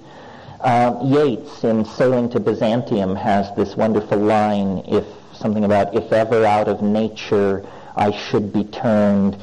[0.60, 6.44] Uh, Yeats, in Sailing to Byzantium, has this wonderful line, if something about, if ever
[6.44, 7.64] out of nature
[7.96, 9.36] I should be turned,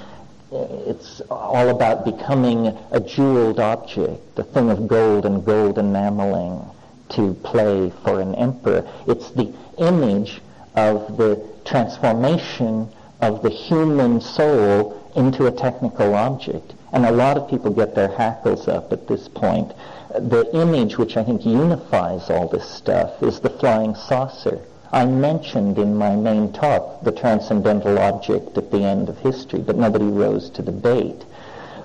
[0.52, 6.64] it's all about becoming a jeweled object, a thing of gold and gold enameling
[7.10, 8.88] to play for an emperor.
[9.08, 10.42] It's the image
[10.76, 12.90] of the transformation
[13.22, 16.74] of the human soul into a technical object.
[16.94, 19.72] And a lot of people get their hackles up at this point.
[20.10, 24.60] The image which I think unifies all this stuff is the flying saucer.
[24.92, 29.78] I mentioned in my main talk the transcendental object at the end of history, but
[29.78, 31.24] nobody rose to the bait.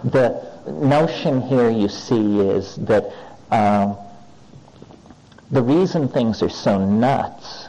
[0.03, 3.13] The notion here you see is that
[3.53, 3.95] uh,
[5.53, 7.69] the reason things are so nuts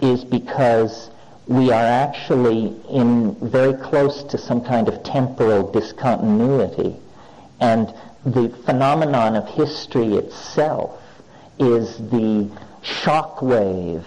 [0.00, 1.09] is because
[1.50, 6.94] we are actually in very close to some kind of temporal discontinuity.
[7.58, 7.92] And
[8.24, 11.02] the phenomenon of history itself
[11.58, 12.48] is the
[12.82, 14.06] shock wave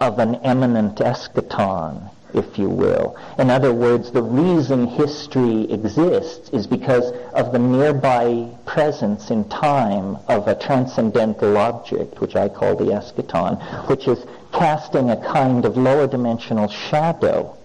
[0.00, 3.16] of an imminent eschaton, if you will.
[3.38, 10.18] In other words, the reason history exists is because of the nearby presence in time
[10.28, 13.56] of a transcendental object, which I call the eschaton,
[13.88, 14.22] which is
[14.52, 17.56] casting a kind of lower dimensional shadow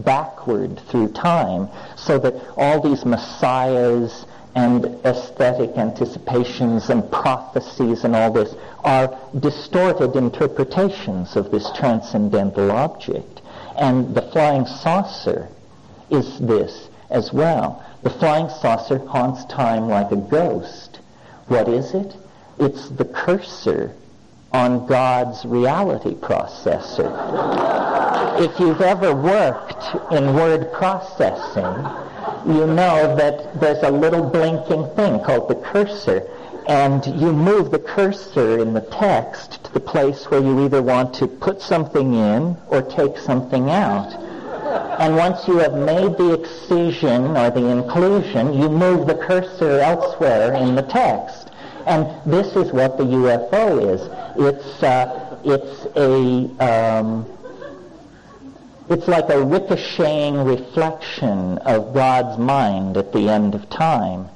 [0.00, 8.30] backward through time so that all these messiahs and aesthetic anticipations and prophecies and all
[8.30, 8.54] this
[8.84, 13.40] are distorted interpretations of this transcendental object.
[13.78, 15.48] And the flying saucer
[16.10, 17.82] is this as well.
[18.02, 21.00] The flying saucer haunts time like a ghost.
[21.48, 22.14] What is it?
[22.58, 23.92] It's the cursor
[24.52, 27.10] on God's reality processor.
[28.40, 31.64] if you've ever worked in word processing,
[32.46, 36.28] you know that there's a little blinking thing called the cursor.
[36.68, 41.14] And you move the cursor in the text to the place where you either want
[41.14, 44.27] to put something in or take something out.
[44.98, 50.54] And once you have made the excision or the inclusion, you move the cursor elsewhere
[50.54, 51.50] in the text.
[51.86, 54.02] And this is what the UFO is.
[54.36, 57.26] It's, uh, it's a, um,
[58.90, 64.28] it's like a ricocheting reflection of God's mind at the end of time.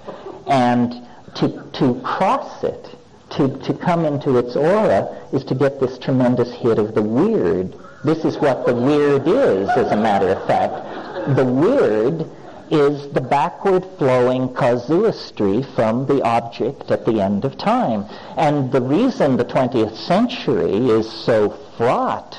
[0.47, 1.07] And
[1.37, 2.89] to, to cross it,
[3.31, 7.75] to, to come into its aura, is to get this tremendous hit of the weird.
[8.05, 11.37] This is what the weird is, as a matter of fact.
[11.37, 12.27] The weird
[12.69, 18.05] is the backward flowing causality from the object at the end of time.
[18.37, 22.37] And the reason the 20th century is so fraught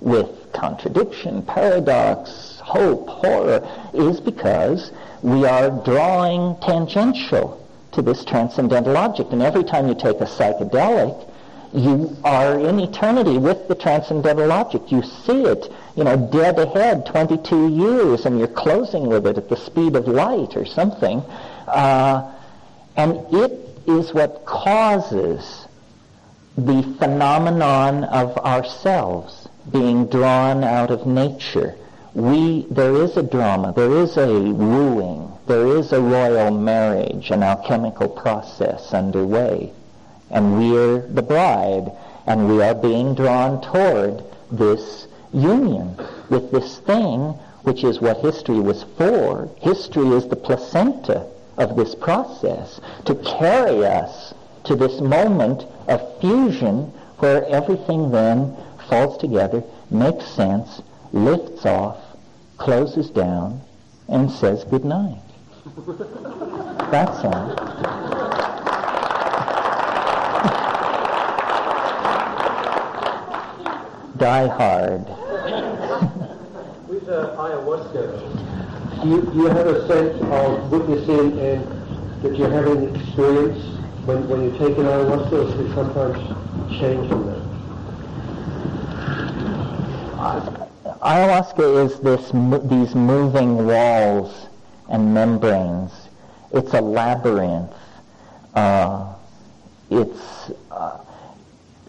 [0.00, 4.92] with contradiction, paradox, hope, horror, is because
[5.22, 7.58] we are drawing tangential
[7.90, 9.32] to this transcendental object.
[9.32, 11.28] And every time you take a psychedelic,
[11.72, 14.92] you are in eternity with the transcendental object.
[14.92, 19.48] You see it, you know, dead ahead 22 years, and you're closing with it at
[19.48, 21.20] the speed of light or something.
[21.66, 22.30] Uh,
[22.96, 23.52] and it
[23.86, 25.66] is what causes
[26.56, 31.74] the phenomenon of ourselves being drawn out of nature.
[32.14, 37.42] We, there is a drama, there is a wooing, there is a royal marriage, an
[37.42, 39.72] alchemical process underway.
[40.32, 41.92] And we're the bride,
[42.26, 45.96] and we are being drawn toward this union
[46.28, 49.48] with this thing which is what history was for.
[49.60, 51.26] History is the placenta
[51.56, 58.56] of this process to carry us to this moment of fusion where everything then
[58.88, 61.98] falls together, makes sense, lifts off,
[62.58, 63.60] closes down,
[64.08, 65.22] and says good night.
[66.90, 68.31] That's all.
[74.22, 75.04] Die hard.
[76.88, 81.66] With uh, ayahuasca, do you, do you have a sense of witnessing and
[82.22, 83.58] that you're having experience
[84.06, 86.18] when, when you're taking ayahuasca, or does it sometimes
[86.78, 87.42] change from that?
[91.02, 92.30] ayahuasca is this
[92.70, 94.46] these moving walls
[94.88, 95.90] and membranes.
[96.52, 97.74] It's a labyrinth.
[98.54, 99.14] Uh,
[99.90, 100.52] it's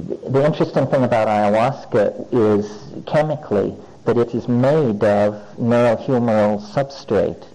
[0.03, 3.75] the interesting thing about ayahuasca is chemically
[4.05, 7.47] that it is made of neurohumoral substrate.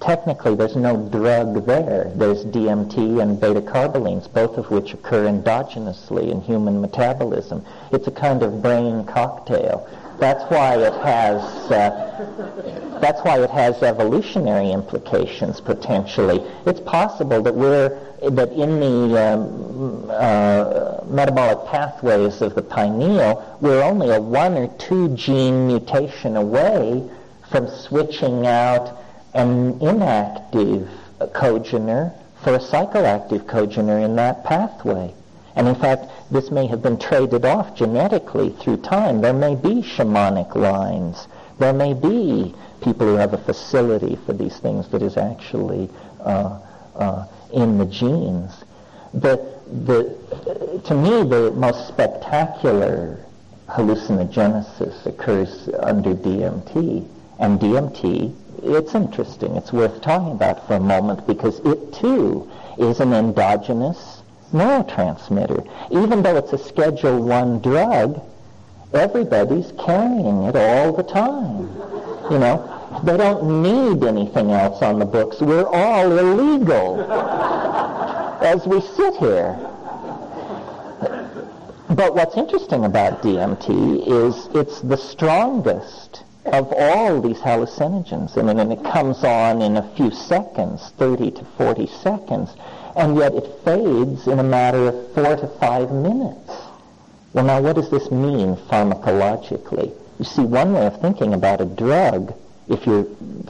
[0.00, 2.12] Technically, there's no drug there.
[2.14, 7.64] There's DMT and beta-carbolines, both of which occur endogenously in human metabolism.
[7.90, 9.88] It's a kind of brain cocktail.
[10.18, 11.70] That's why it has.
[11.70, 16.40] Uh, that's why it has evolutionary implications potentially.
[16.66, 17.88] It's possible that we're
[18.30, 24.68] that in the um, uh, metabolic pathways of the pineal, we're only a one or
[24.78, 27.08] two gene mutation away
[27.50, 28.98] from switching out
[29.34, 30.88] an inactive
[31.32, 35.12] congener for a psychoactive congener in that pathway.
[35.56, 39.20] And in fact, this may have been traded off genetically through time.
[39.20, 41.28] There may be shamanic lines.
[41.58, 45.88] There may be people who have a facility for these things that is actually
[46.20, 46.60] uh,
[46.96, 48.64] uh, in the genes.
[49.12, 49.36] The,
[49.86, 53.24] the, to me, the most spectacular
[53.68, 57.08] hallucinogenesis occurs under DMT.
[57.38, 59.56] And DMT, it's interesting.
[59.56, 64.13] It's worth talking about for a moment because it too is an endogenous
[64.52, 65.66] neurotransmitter.
[65.90, 68.20] Even though it's a Schedule 1 drug,
[68.92, 71.68] everybody's carrying it all the time.
[72.30, 75.40] You know, they don't need anything else on the books.
[75.40, 77.00] We're all illegal
[78.42, 79.56] as we sit here.
[81.90, 88.36] but what's interesting about DMT is it's the strongest of all these hallucinogens.
[88.36, 92.50] I mean, and it comes on in a few seconds, 30 to 40 seconds,
[92.96, 96.50] and yet it fades in a matter of four to five minutes.
[97.32, 99.92] Well, now what does this mean pharmacologically?
[100.18, 102.32] You see, one way of thinking about a drug,
[102.68, 103.04] if you're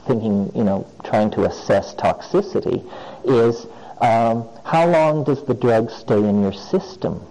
[0.07, 2.83] thinking, you know, trying to assess toxicity,
[3.23, 3.67] is
[4.01, 7.21] um, how long does the drug stay in your system?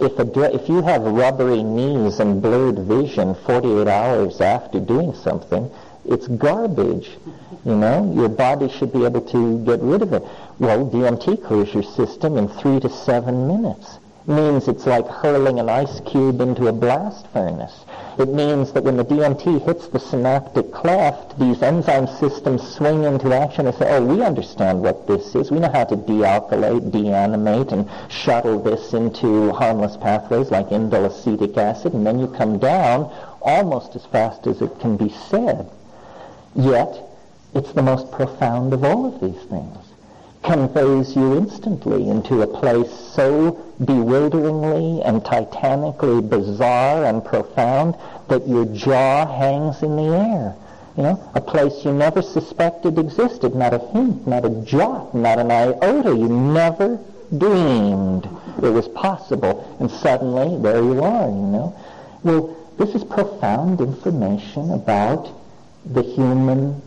[0.00, 5.70] If, a, if you have rubbery knees and blurred vision 48 hours after doing something,
[6.04, 7.10] it's garbage.
[7.64, 10.22] You know, your body should be able to get rid of it.
[10.58, 13.98] Well, DMT clears your system in three to seven minutes.
[14.26, 17.84] Means it's like hurling an ice cube into a blast furnace.
[18.18, 23.32] It means that when the DMT hits the synaptic cleft, these enzyme systems swing into
[23.32, 25.50] action and say, oh, we understand what this is.
[25.50, 31.56] We know how to dealkylate, deaminate, and shuttle this into harmless pathways like indole acetic
[31.56, 35.68] acid, and then you come down almost as fast as it can be said.
[36.54, 36.98] Yet,
[37.54, 39.78] it's the most profound of all of these things
[40.42, 43.52] conveys you instantly into a place so
[43.84, 47.94] bewilderingly and titanically bizarre and profound
[48.28, 50.56] that your jaw hangs in the air.
[50.96, 55.38] You know, a place you never suspected existed, not a hint, not a jot, not
[55.38, 56.10] an iota.
[56.10, 56.98] You never
[57.38, 58.28] dreamed
[58.62, 61.76] it was possible, and suddenly there you are, you know.
[62.24, 65.30] Well, this is profound information about
[65.84, 66.80] the human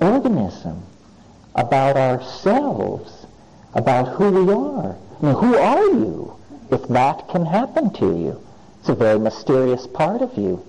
[0.00, 0.82] organism
[1.54, 3.26] about ourselves,
[3.74, 4.96] about who we are.
[5.20, 6.36] I mean, who are you
[6.70, 8.42] if that can happen to you?
[8.80, 10.64] It's a very mysterious part of you.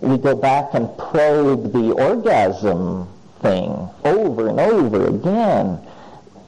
[0.00, 3.08] We go back and probe the orgasm
[3.40, 5.78] thing over and over again.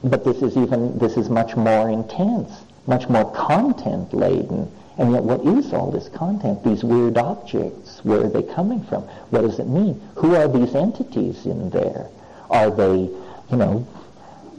[0.03, 2.51] But this is even, this is much more intense,
[2.85, 4.71] much more content laden.
[4.97, 6.63] And yet what is all this content?
[6.63, 9.03] These weird objects, where are they coming from?
[9.29, 10.01] What does it mean?
[10.15, 12.07] Who are these entities in there?
[12.49, 13.09] Are they
[13.51, 13.87] you know,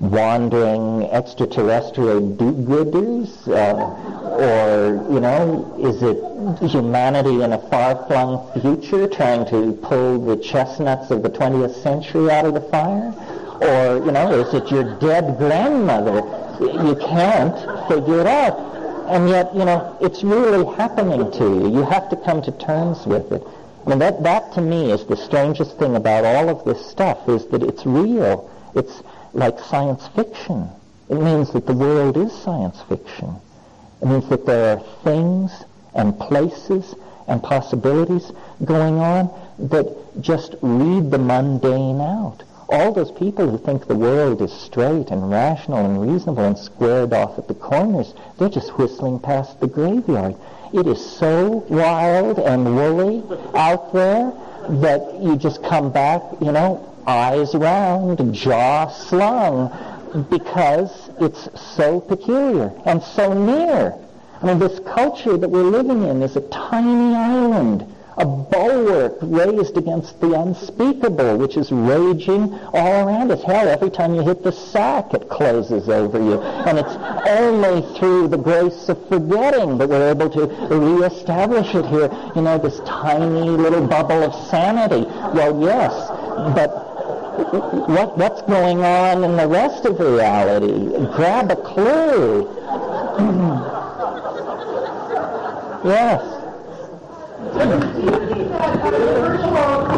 [0.00, 3.48] wandering extraterrestrial do-gooders?
[3.48, 10.36] Uh, or, you know, is it humanity in a far-flung future trying to pull the
[10.36, 13.12] chestnuts of the 20th century out of the fire?
[13.60, 16.22] Or, you know, is it your dead grandmother?
[16.60, 18.77] You can't figure it out.
[19.08, 21.72] And yet, you know, it's really happening to you.
[21.72, 23.42] You have to come to terms with it.
[23.86, 27.28] I mean, that, that to me is the strangest thing about all of this stuff,
[27.28, 28.50] is that it's real.
[28.74, 29.02] It's
[29.32, 30.68] like science fiction.
[31.08, 33.36] It means that the world is science fiction.
[34.02, 36.94] It means that there are things and places
[37.28, 38.30] and possibilities
[38.64, 39.86] going on that
[40.20, 42.42] just read the mundane out.
[42.70, 47.14] All those people who think the world is straight and rational and reasonable and squared
[47.14, 50.36] off at the corners, they're just whistling past the graveyard.
[50.74, 53.22] It is so wild and woolly
[53.54, 54.32] out there
[54.68, 59.70] that you just come back, you know, eyes round, jaw slung,
[60.28, 63.94] because it's so peculiar and so near.
[64.42, 67.86] I mean, this culture that we're living in is a tiny island,
[68.18, 73.42] a bulwark raised against the unspeakable, which is raging all around us.
[73.44, 76.40] Hell, every time you hit the sack, it closes over you.
[76.40, 76.94] And it's
[77.28, 82.10] only through the grace of forgetting that we're able to reestablish it here.
[82.34, 85.06] You know, this tiny little bubble of sanity.
[85.36, 85.92] Well, yes,
[86.54, 86.70] but
[87.88, 90.88] what, what's going on in the rest of reality.
[91.14, 92.48] Grab a clue.
[95.84, 96.37] yes.
[98.78, 99.50] Virtual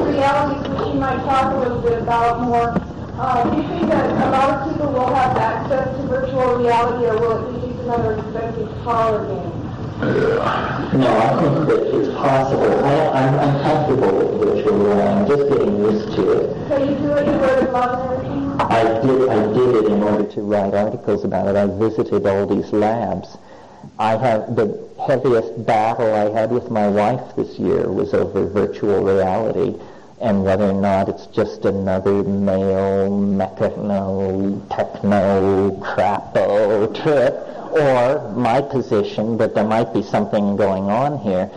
[0.06, 2.72] reality which you might talk a little bit about more.
[3.20, 7.04] Uh, do you think that a lot of people will have access to virtual reality,
[7.06, 9.60] or will it be just another expensive parlor game?
[10.00, 12.84] No, I think that it's possible.
[12.84, 15.10] I, am I'm comfortable with virtual reality.
[15.10, 16.68] I'm just getting used to it.
[16.68, 18.60] So you do it in order to everything?
[18.60, 21.56] I did, I did it in order to write articles about it.
[21.56, 23.36] I visited all these labs.
[24.00, 29.04] I have the heaviest battle I had with my wife this year was over virtual
[29.04, 29.78] reality
[30.22, 37.34] and whether or not it's just another male mechano techno crapo trip
[37.72, 41.50] or my position that there might be something going on here.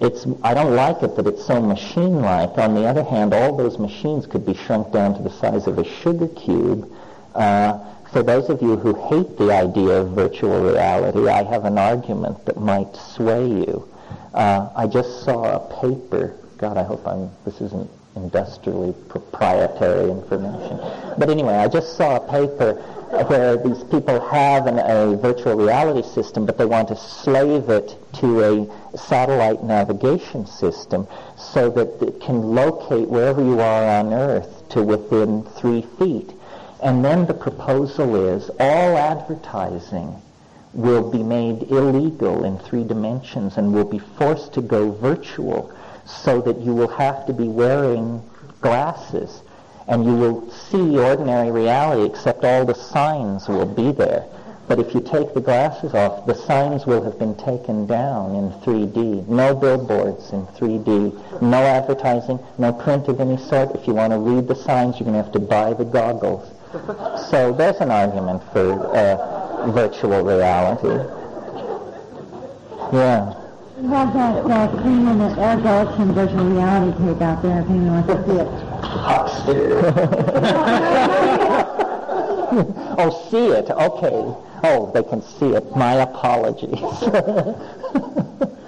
[0.00, 2.58] It's, I don't like it that it's so machine-like.
[2.58, 5.80] On the other hand, all those machines could be shrunk down to the size of
[5.80, 6.88] a sugar cube.
[7.34, 7.78] Uh,
[8.12, 12.44] for those of you who hate the idea of virtual reality, I have an argument
[12.46, 13.88] that might sway you.
[14.34, 16.36] Uh, I just saw a paper.
[16.58, 17.30] God, I hope I'm.
[17.44, 20.78] This isn't industrially proprietary information.
[21.18, 22.74] But anyway, I just saw a paper
[23.28, 27.96] where these people have an, a virtual reality system, but they want to slave it
[28.14, 31.06] to a satellite navigation system
[31.36, 36.32] so that it can locate wherever you are on Earth to within three feet.
[36.82, 40.20] And then the proposal is all advertising
[40.72, 45.70] will be made illegal in three dimensions and will be forced to go virtual
[46.06, 48.22] so that you will have to be wearing
[48.60, 49.42] glasses
[49.88, 54.24] and you will see ordinary reality except all the signs will be there.
[54.68, 58.52] But if you take the glasses off, the signs will have been taken down in
[58.60, 59.26] 3D.
[59.26, 61.42] No billboards in 3D.
[61.42, 63.74] No advertising, no print of any sort.
[63.74, 66.48] If you want to read the signs, you're going to have to buy the goggles.
[66.72, 70.86] So there's an argument for uh, virtual reality.
[72.92, 73.34] Yeah.
[73.76, 78.08] We have that uh, three-minute Air Gulch virtual reality tape out there if anyone wants
[78.08, 78.46] to see it.
[82.98, 83.68] oh, see it.
[83.70, 84.32] Okay.
[84.62, 85.74] Oh, they can see it.
[85.74, 86.70] My apologies.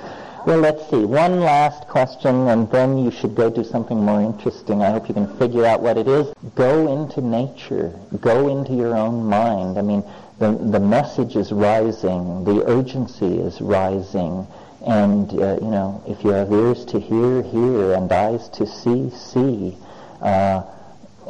[0.47, 1.05] well, let's see.
[1.05, 4.83] One last question, and then you should go do something more interesting.
[4.83, 6.33] I hope you can figure out what it is.
[6.55, 7.93] Go into nature.
[8.21, 9.79] Go into your own mind.
[9.79, 10.03] I mean,
[10.39, 12.45] the, the message is rising.
[12.45, 14.47] The urgency is rising.
[14.87, 19.11] And, uh, you know, if you have ears to hear, hear, and eyes to see,
[19.11, 19.77] see
[20.21, 20.63] uh,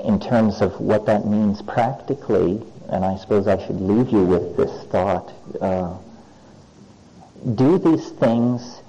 [0.05, 4.57] in terms of what that means practically, and I suppose I should leave you with
[4.57, 5.33] this thought.
[5.61, 5.99] Uh,
[7.55, 8.82] do these things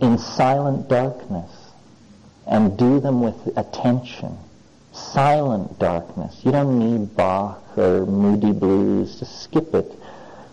[0.00, 1.50] in silent darkness
[2.46, 4.36] and do them with attention.
[4.92, 6.40] Silent darkness.
[6.44, 9.18] You don't need Bach or Moody Blues.
[9.18, 9.90] Just skip it.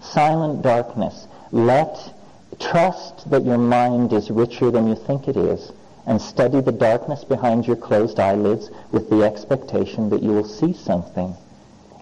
[0.01, 1.27] Silent darkness.
[1.51, 2.13] Let,
[2.59, 5.71] trust that your mind is richer than you think it is
[6.07, 10.73] and study the darkness behind your closed eyelids with the expectation that you will see
[10.73, 11.35] something.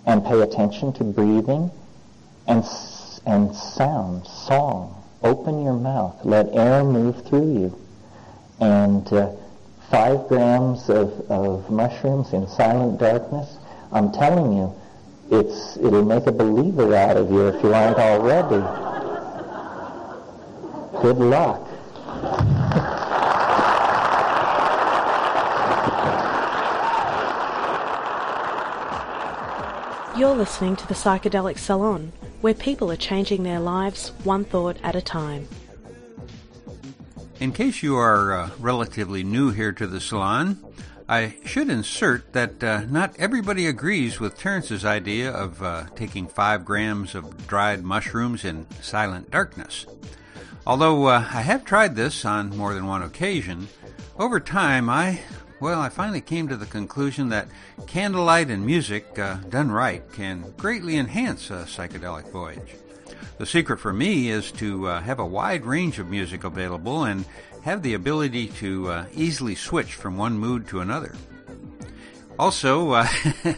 [0.06, 1.72] And pay attention to breathing
[2.48, 2.64] and,
[3.26, 4.99] and sound, song.
[5.22, 6.24] Open your mouth.
[6.24, 7.80] Let air move through you.
[8.60, 9.32] And uh,
[9.90, 13.58] five grams of, of mushrooms in silent darkness,
[13.92, 14.74] I'm telling you,
[15.32, 18.64] it's, it'll make a believer out of you if you aren't already.
[21.02, 21.66] Good luck.
[30.18, 32.12] You're listening to the Psychedelic Salon,
[32.42, 35.48] where people are changing their lives one thought at a time.
[37.40, 40.58] In case you are uh, relatively new here to the salon,
[41.08, 46.64] I should insert that uh, not everybody agrees with Terence's idea of uh, taking five
[46.64, 49.86] grams of dried mushrooms in silent darkness.
[50.68, 53.70] Although uh, I have tried this on more than one occasion,
[54.20, 55.22] over time I
[55.60, 57.48] well, I finally came to the conclusion that
[57.88, 62.76] candlelight and music, uh, done right, can greatly enhance a psychedelic voyage.
[63.38, 67.26] The secret for me is to uh, have a wide range of music available and
[67.64, 71.16] have the ability to uh, easily switch from one mood to another.
[72.38, 73.08] Also, uh,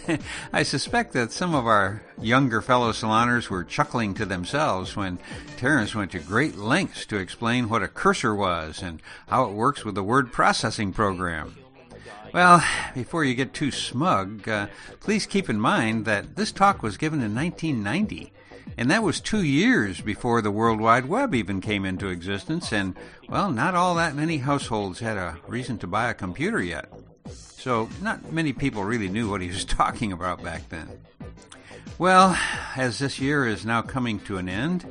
[0.53, 5.19] I suspect that some of our younger fellow saloners were chuckling to themselves when
[5.57, 9.85] Terence went to great lengths to explain what a cursor was and how it works
[9.85, 11.60] with the word processing program.
[12.33, 12.63] Well,
[12.93, 14.67] before you get too smug, uh,
[15.01, 18.31] please keep in mind that this talk was given in 1990,
[18.77, 22.95] and that was two years before the World Wide Web even came into existence, and,
[23.27, 26.89] well, not all that many households had a reason to buy a computer yet.
[27.27, 30.87] So, not many people really knew what he was talking about back then.
[31.97, 32.37] Well,
[32.77, 34.85] as this year is now coming to an end,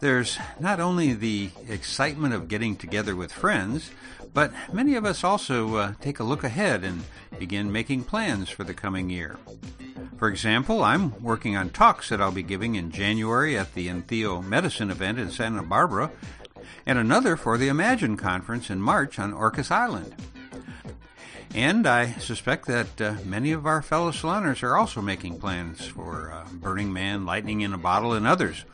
[0.00, 3.90] there's not only the excitement of getting together with friends,
[4.32, 7.04] but many of us also uh, take a look ahead and
[7.38, 9.38] begin making plans for the coming year.
[10.16, 14.44] For example, I'm working on talks that I'll be giving in January at the Entheo
[14.44, 16.10] Medicine event in Santa Barbara,
[16.86, 20.14] and another for the Imagine conference in March on Orcas Island.
[21.54, 26.30] And I suspect that uh, many of our fellow saloners are also making plans for
[26.32, 28.64] uh, Burning Man, Lightning in a Bottle, and others.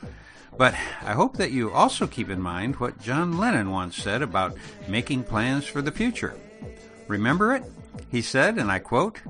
[0.57, 4.57] But I hope that you also keep in mind what John Lennon once said about
[4.89, 6.39] making plans for the future.
[7.09, 7.65] Remember it?
[8.11, 9.21] He said, and I quote,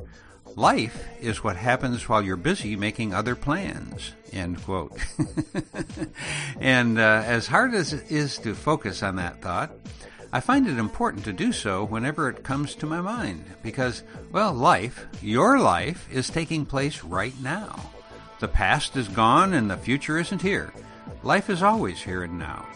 [0.56, 4.12] Life is what happens while you're busy making other plans.
[4.32, 4.96] End quote.
[6.60, 9.72] and uh, as hard as it is to focus on that thought,
[10.32, 14.52] I find it important to do so whenever it comes to my mind because, well,
[14.52, 17.90] life, your life, is taking place right now.
[18.40, 20.72] The past is gone and the future isn't here.
[21.24, 22.66] Life is always here and now.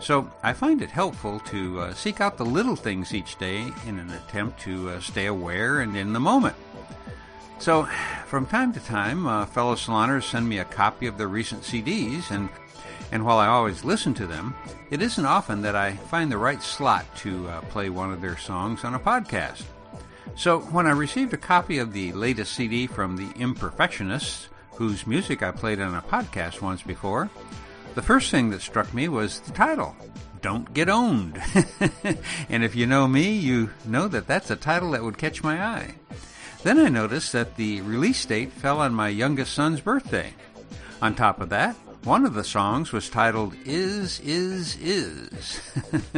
[0.00, 3.98] So I find it helpful to uh, seek out the little things each day in
[3.98, 6.56] an attempt to uh, stay aware and in the moment.
[7.58, 7.84] So,
[8.26, 12.30] from time to time, uh, fellow saloners send me a copy of their recent CDs,
[12.30, 12.48] and
[13.12, 14.54] and while I always listen to them,
[14.88, 18.38] it isn't often that I find the right slot to uh, play one of their
[18.38, 19.64] songs on a podcast.
[20.36, 24.46] So, when I received a copy of the latest CD from the Imperfectionists,
[24.76, 27.28] whose music I played on a podcast once before,
[27.94, 29.96] the first thing that struck me was the title
[30.42, 31.40] Don't Get Owned.
[32.48, 35.62] and if you know me, you know that that's a title that would catch my
[35.62, 35.94] eye.
[36.62, 40.34] Then I noticed that the release date fell on my youngest son's birthday.
[41.00, 41.74] On top of that,
[42.04, 45.60] one of the songs was titled Is, Is, Is.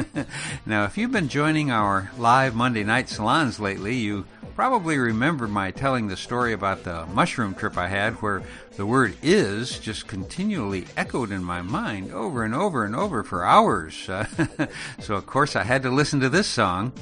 [0.67, 4.25] now, if you've been joining our live Monday night salons lately, you
[4.55, 8.43] probably remember my telling the story about the mushroom trip I had where
[8.77, 13.45] the word is just continually echoed in my mind over and over and over for
[13.45, 13.95] hours.
[15.01, 16.93] so, of course, I had to listen to this song.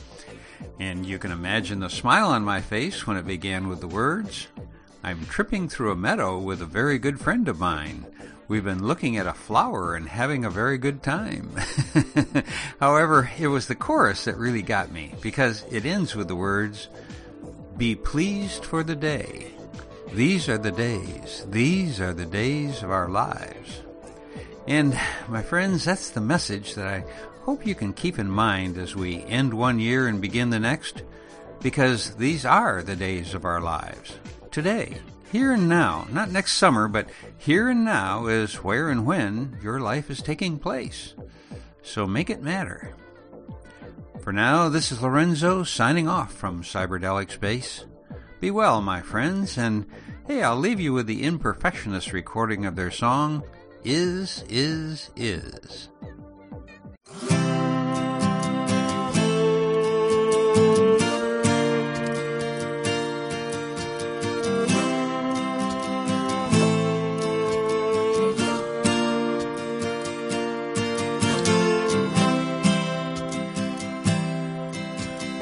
[0.78, 4.48] And you can imagine the smile on my face when it began with the words
[5.02, 8.06] I'm tripping through a meadow with a very good friend of mine.
[8.48, 11.50] We've been looking at a flower and having a very good time.
[12.80, 16.88] However, it was the chorus that really got me because it ends with the words
[17.80, 19.52] Be pleased for the day.
[20.12, 21.46] These are the days.
[21.48, 23.80] These are the days of our lives.
[24.68, 27.04] And, my friends, that's the message that I
[27.40, 31.04] hope you can keep in mind as we end one year and begin the next,
[31.62, 34.18] because these are the days of our lives.
[34.50, 34.98] Today,
[35.32, 37.08] here and now, not next summer, but
[37.38, 41.14] here and now is where and when your life is taking place.
[41.82, 42.94] So make it matter.
[44.22, 47.86] For now, this is Lorenzo signing off from Cyberdelic Space.
[48.38, 49.86] Be well, my friends, and
[50.26, 53.42] hey, I'll leave you with the Imperfectionist recording of their song,
[53.82, 55.88] Is, Is, Is.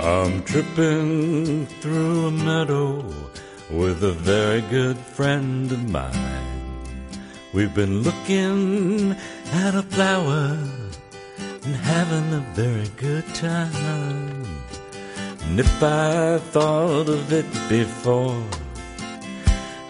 [0.01, 3.05] I'm tripping through a meadow
[3.69, 6.45] with a very good friend of mine.
[7.53, 9.17] We've been looking
[9.53, 10.57] at a flower
[11.65, 14.47] and having a very good time.
[15.43, 18.45] And if I thought of it before,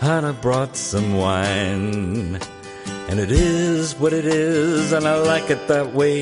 [0.00, 2.38] I'd have brought some wine.
[3.08, 6.20] And it is what it is, and I like it that way.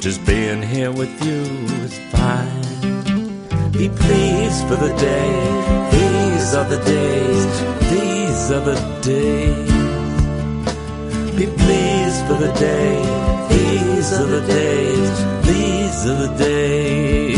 [0.00, 1.42] Just being here with you
[1.84, 3.09] is fine.
[3.80, 5.32] Be pleased for the day.
[5.90, 7.52] These are the days.
[7.90, 9.72] These are the days.
[11.34, 12.96] Be pleased for the day.
[13.48, 15.46] These are the days.
[15.46, 17.29] These are the days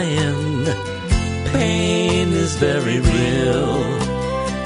[0.00, 0.64] I'm.
[1.52, 3.82] Pain is very real.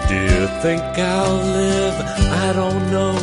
[0.08, 1.96] Do you think I'll live?
[2.44, 3.14] I don't know.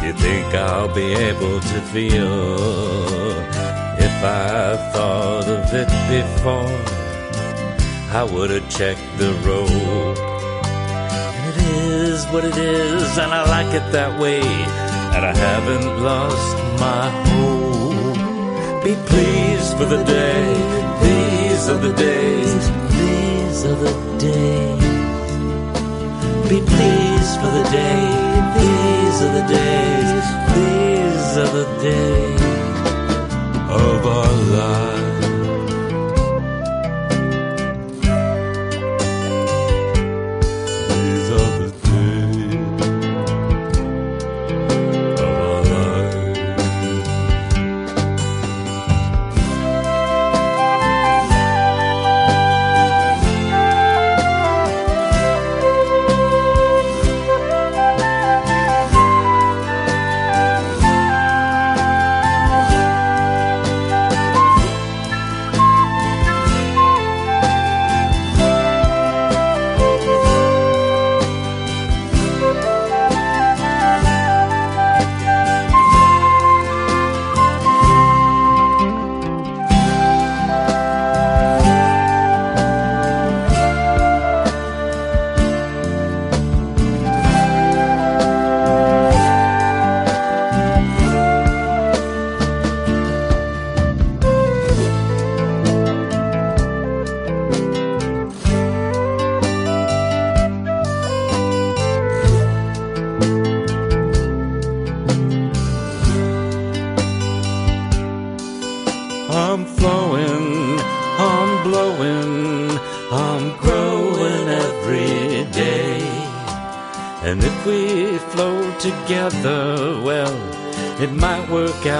[0.00, 3.30] Do you think I'll be able to feel?
[4.06, 6.76] If I thought of it before,
[8.20, 10.18] I would have checked the rope.
[11.42, 14.40] And it is what it is, and I like it that way.
[15.14, 18.84] And I haven't lost my hope.
[18.84, 20.83] Be pleased for the day.
[21.64, 22.68] These are the days.
[22.92, 25.30] These are the days.
[26.50, 28.04] Be pleased for the day.
[28.58, 30.24] These are the days.
[30.56, 32.42] These are the days
[33.70, 34.93] of our lives.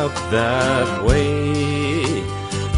[0.05, 2.21] Out that way.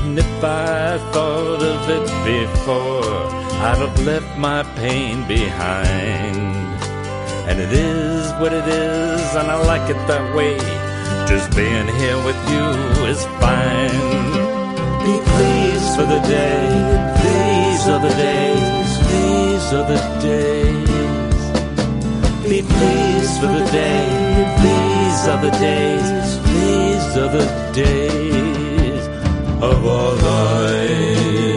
[0.05, 3.19] And if I thought of it before,
[3.67, 6.39] I'd have left my pain behind.
[7.49, 10.57] And it is what it is, and I like it that way.
[11.27, 12.67] Just being here with you
[13.13, 14.27] is fine.
[15.07, 16.63] Be pleased for the day,
[17.27, 20.01] these are the days, these are the
[20.31, 21.43] days.
[22.51, 24.07] Be pleased for the day,
[24.63, 29.05] these are the days, these are the days
[29.63, 31.56] of our lives.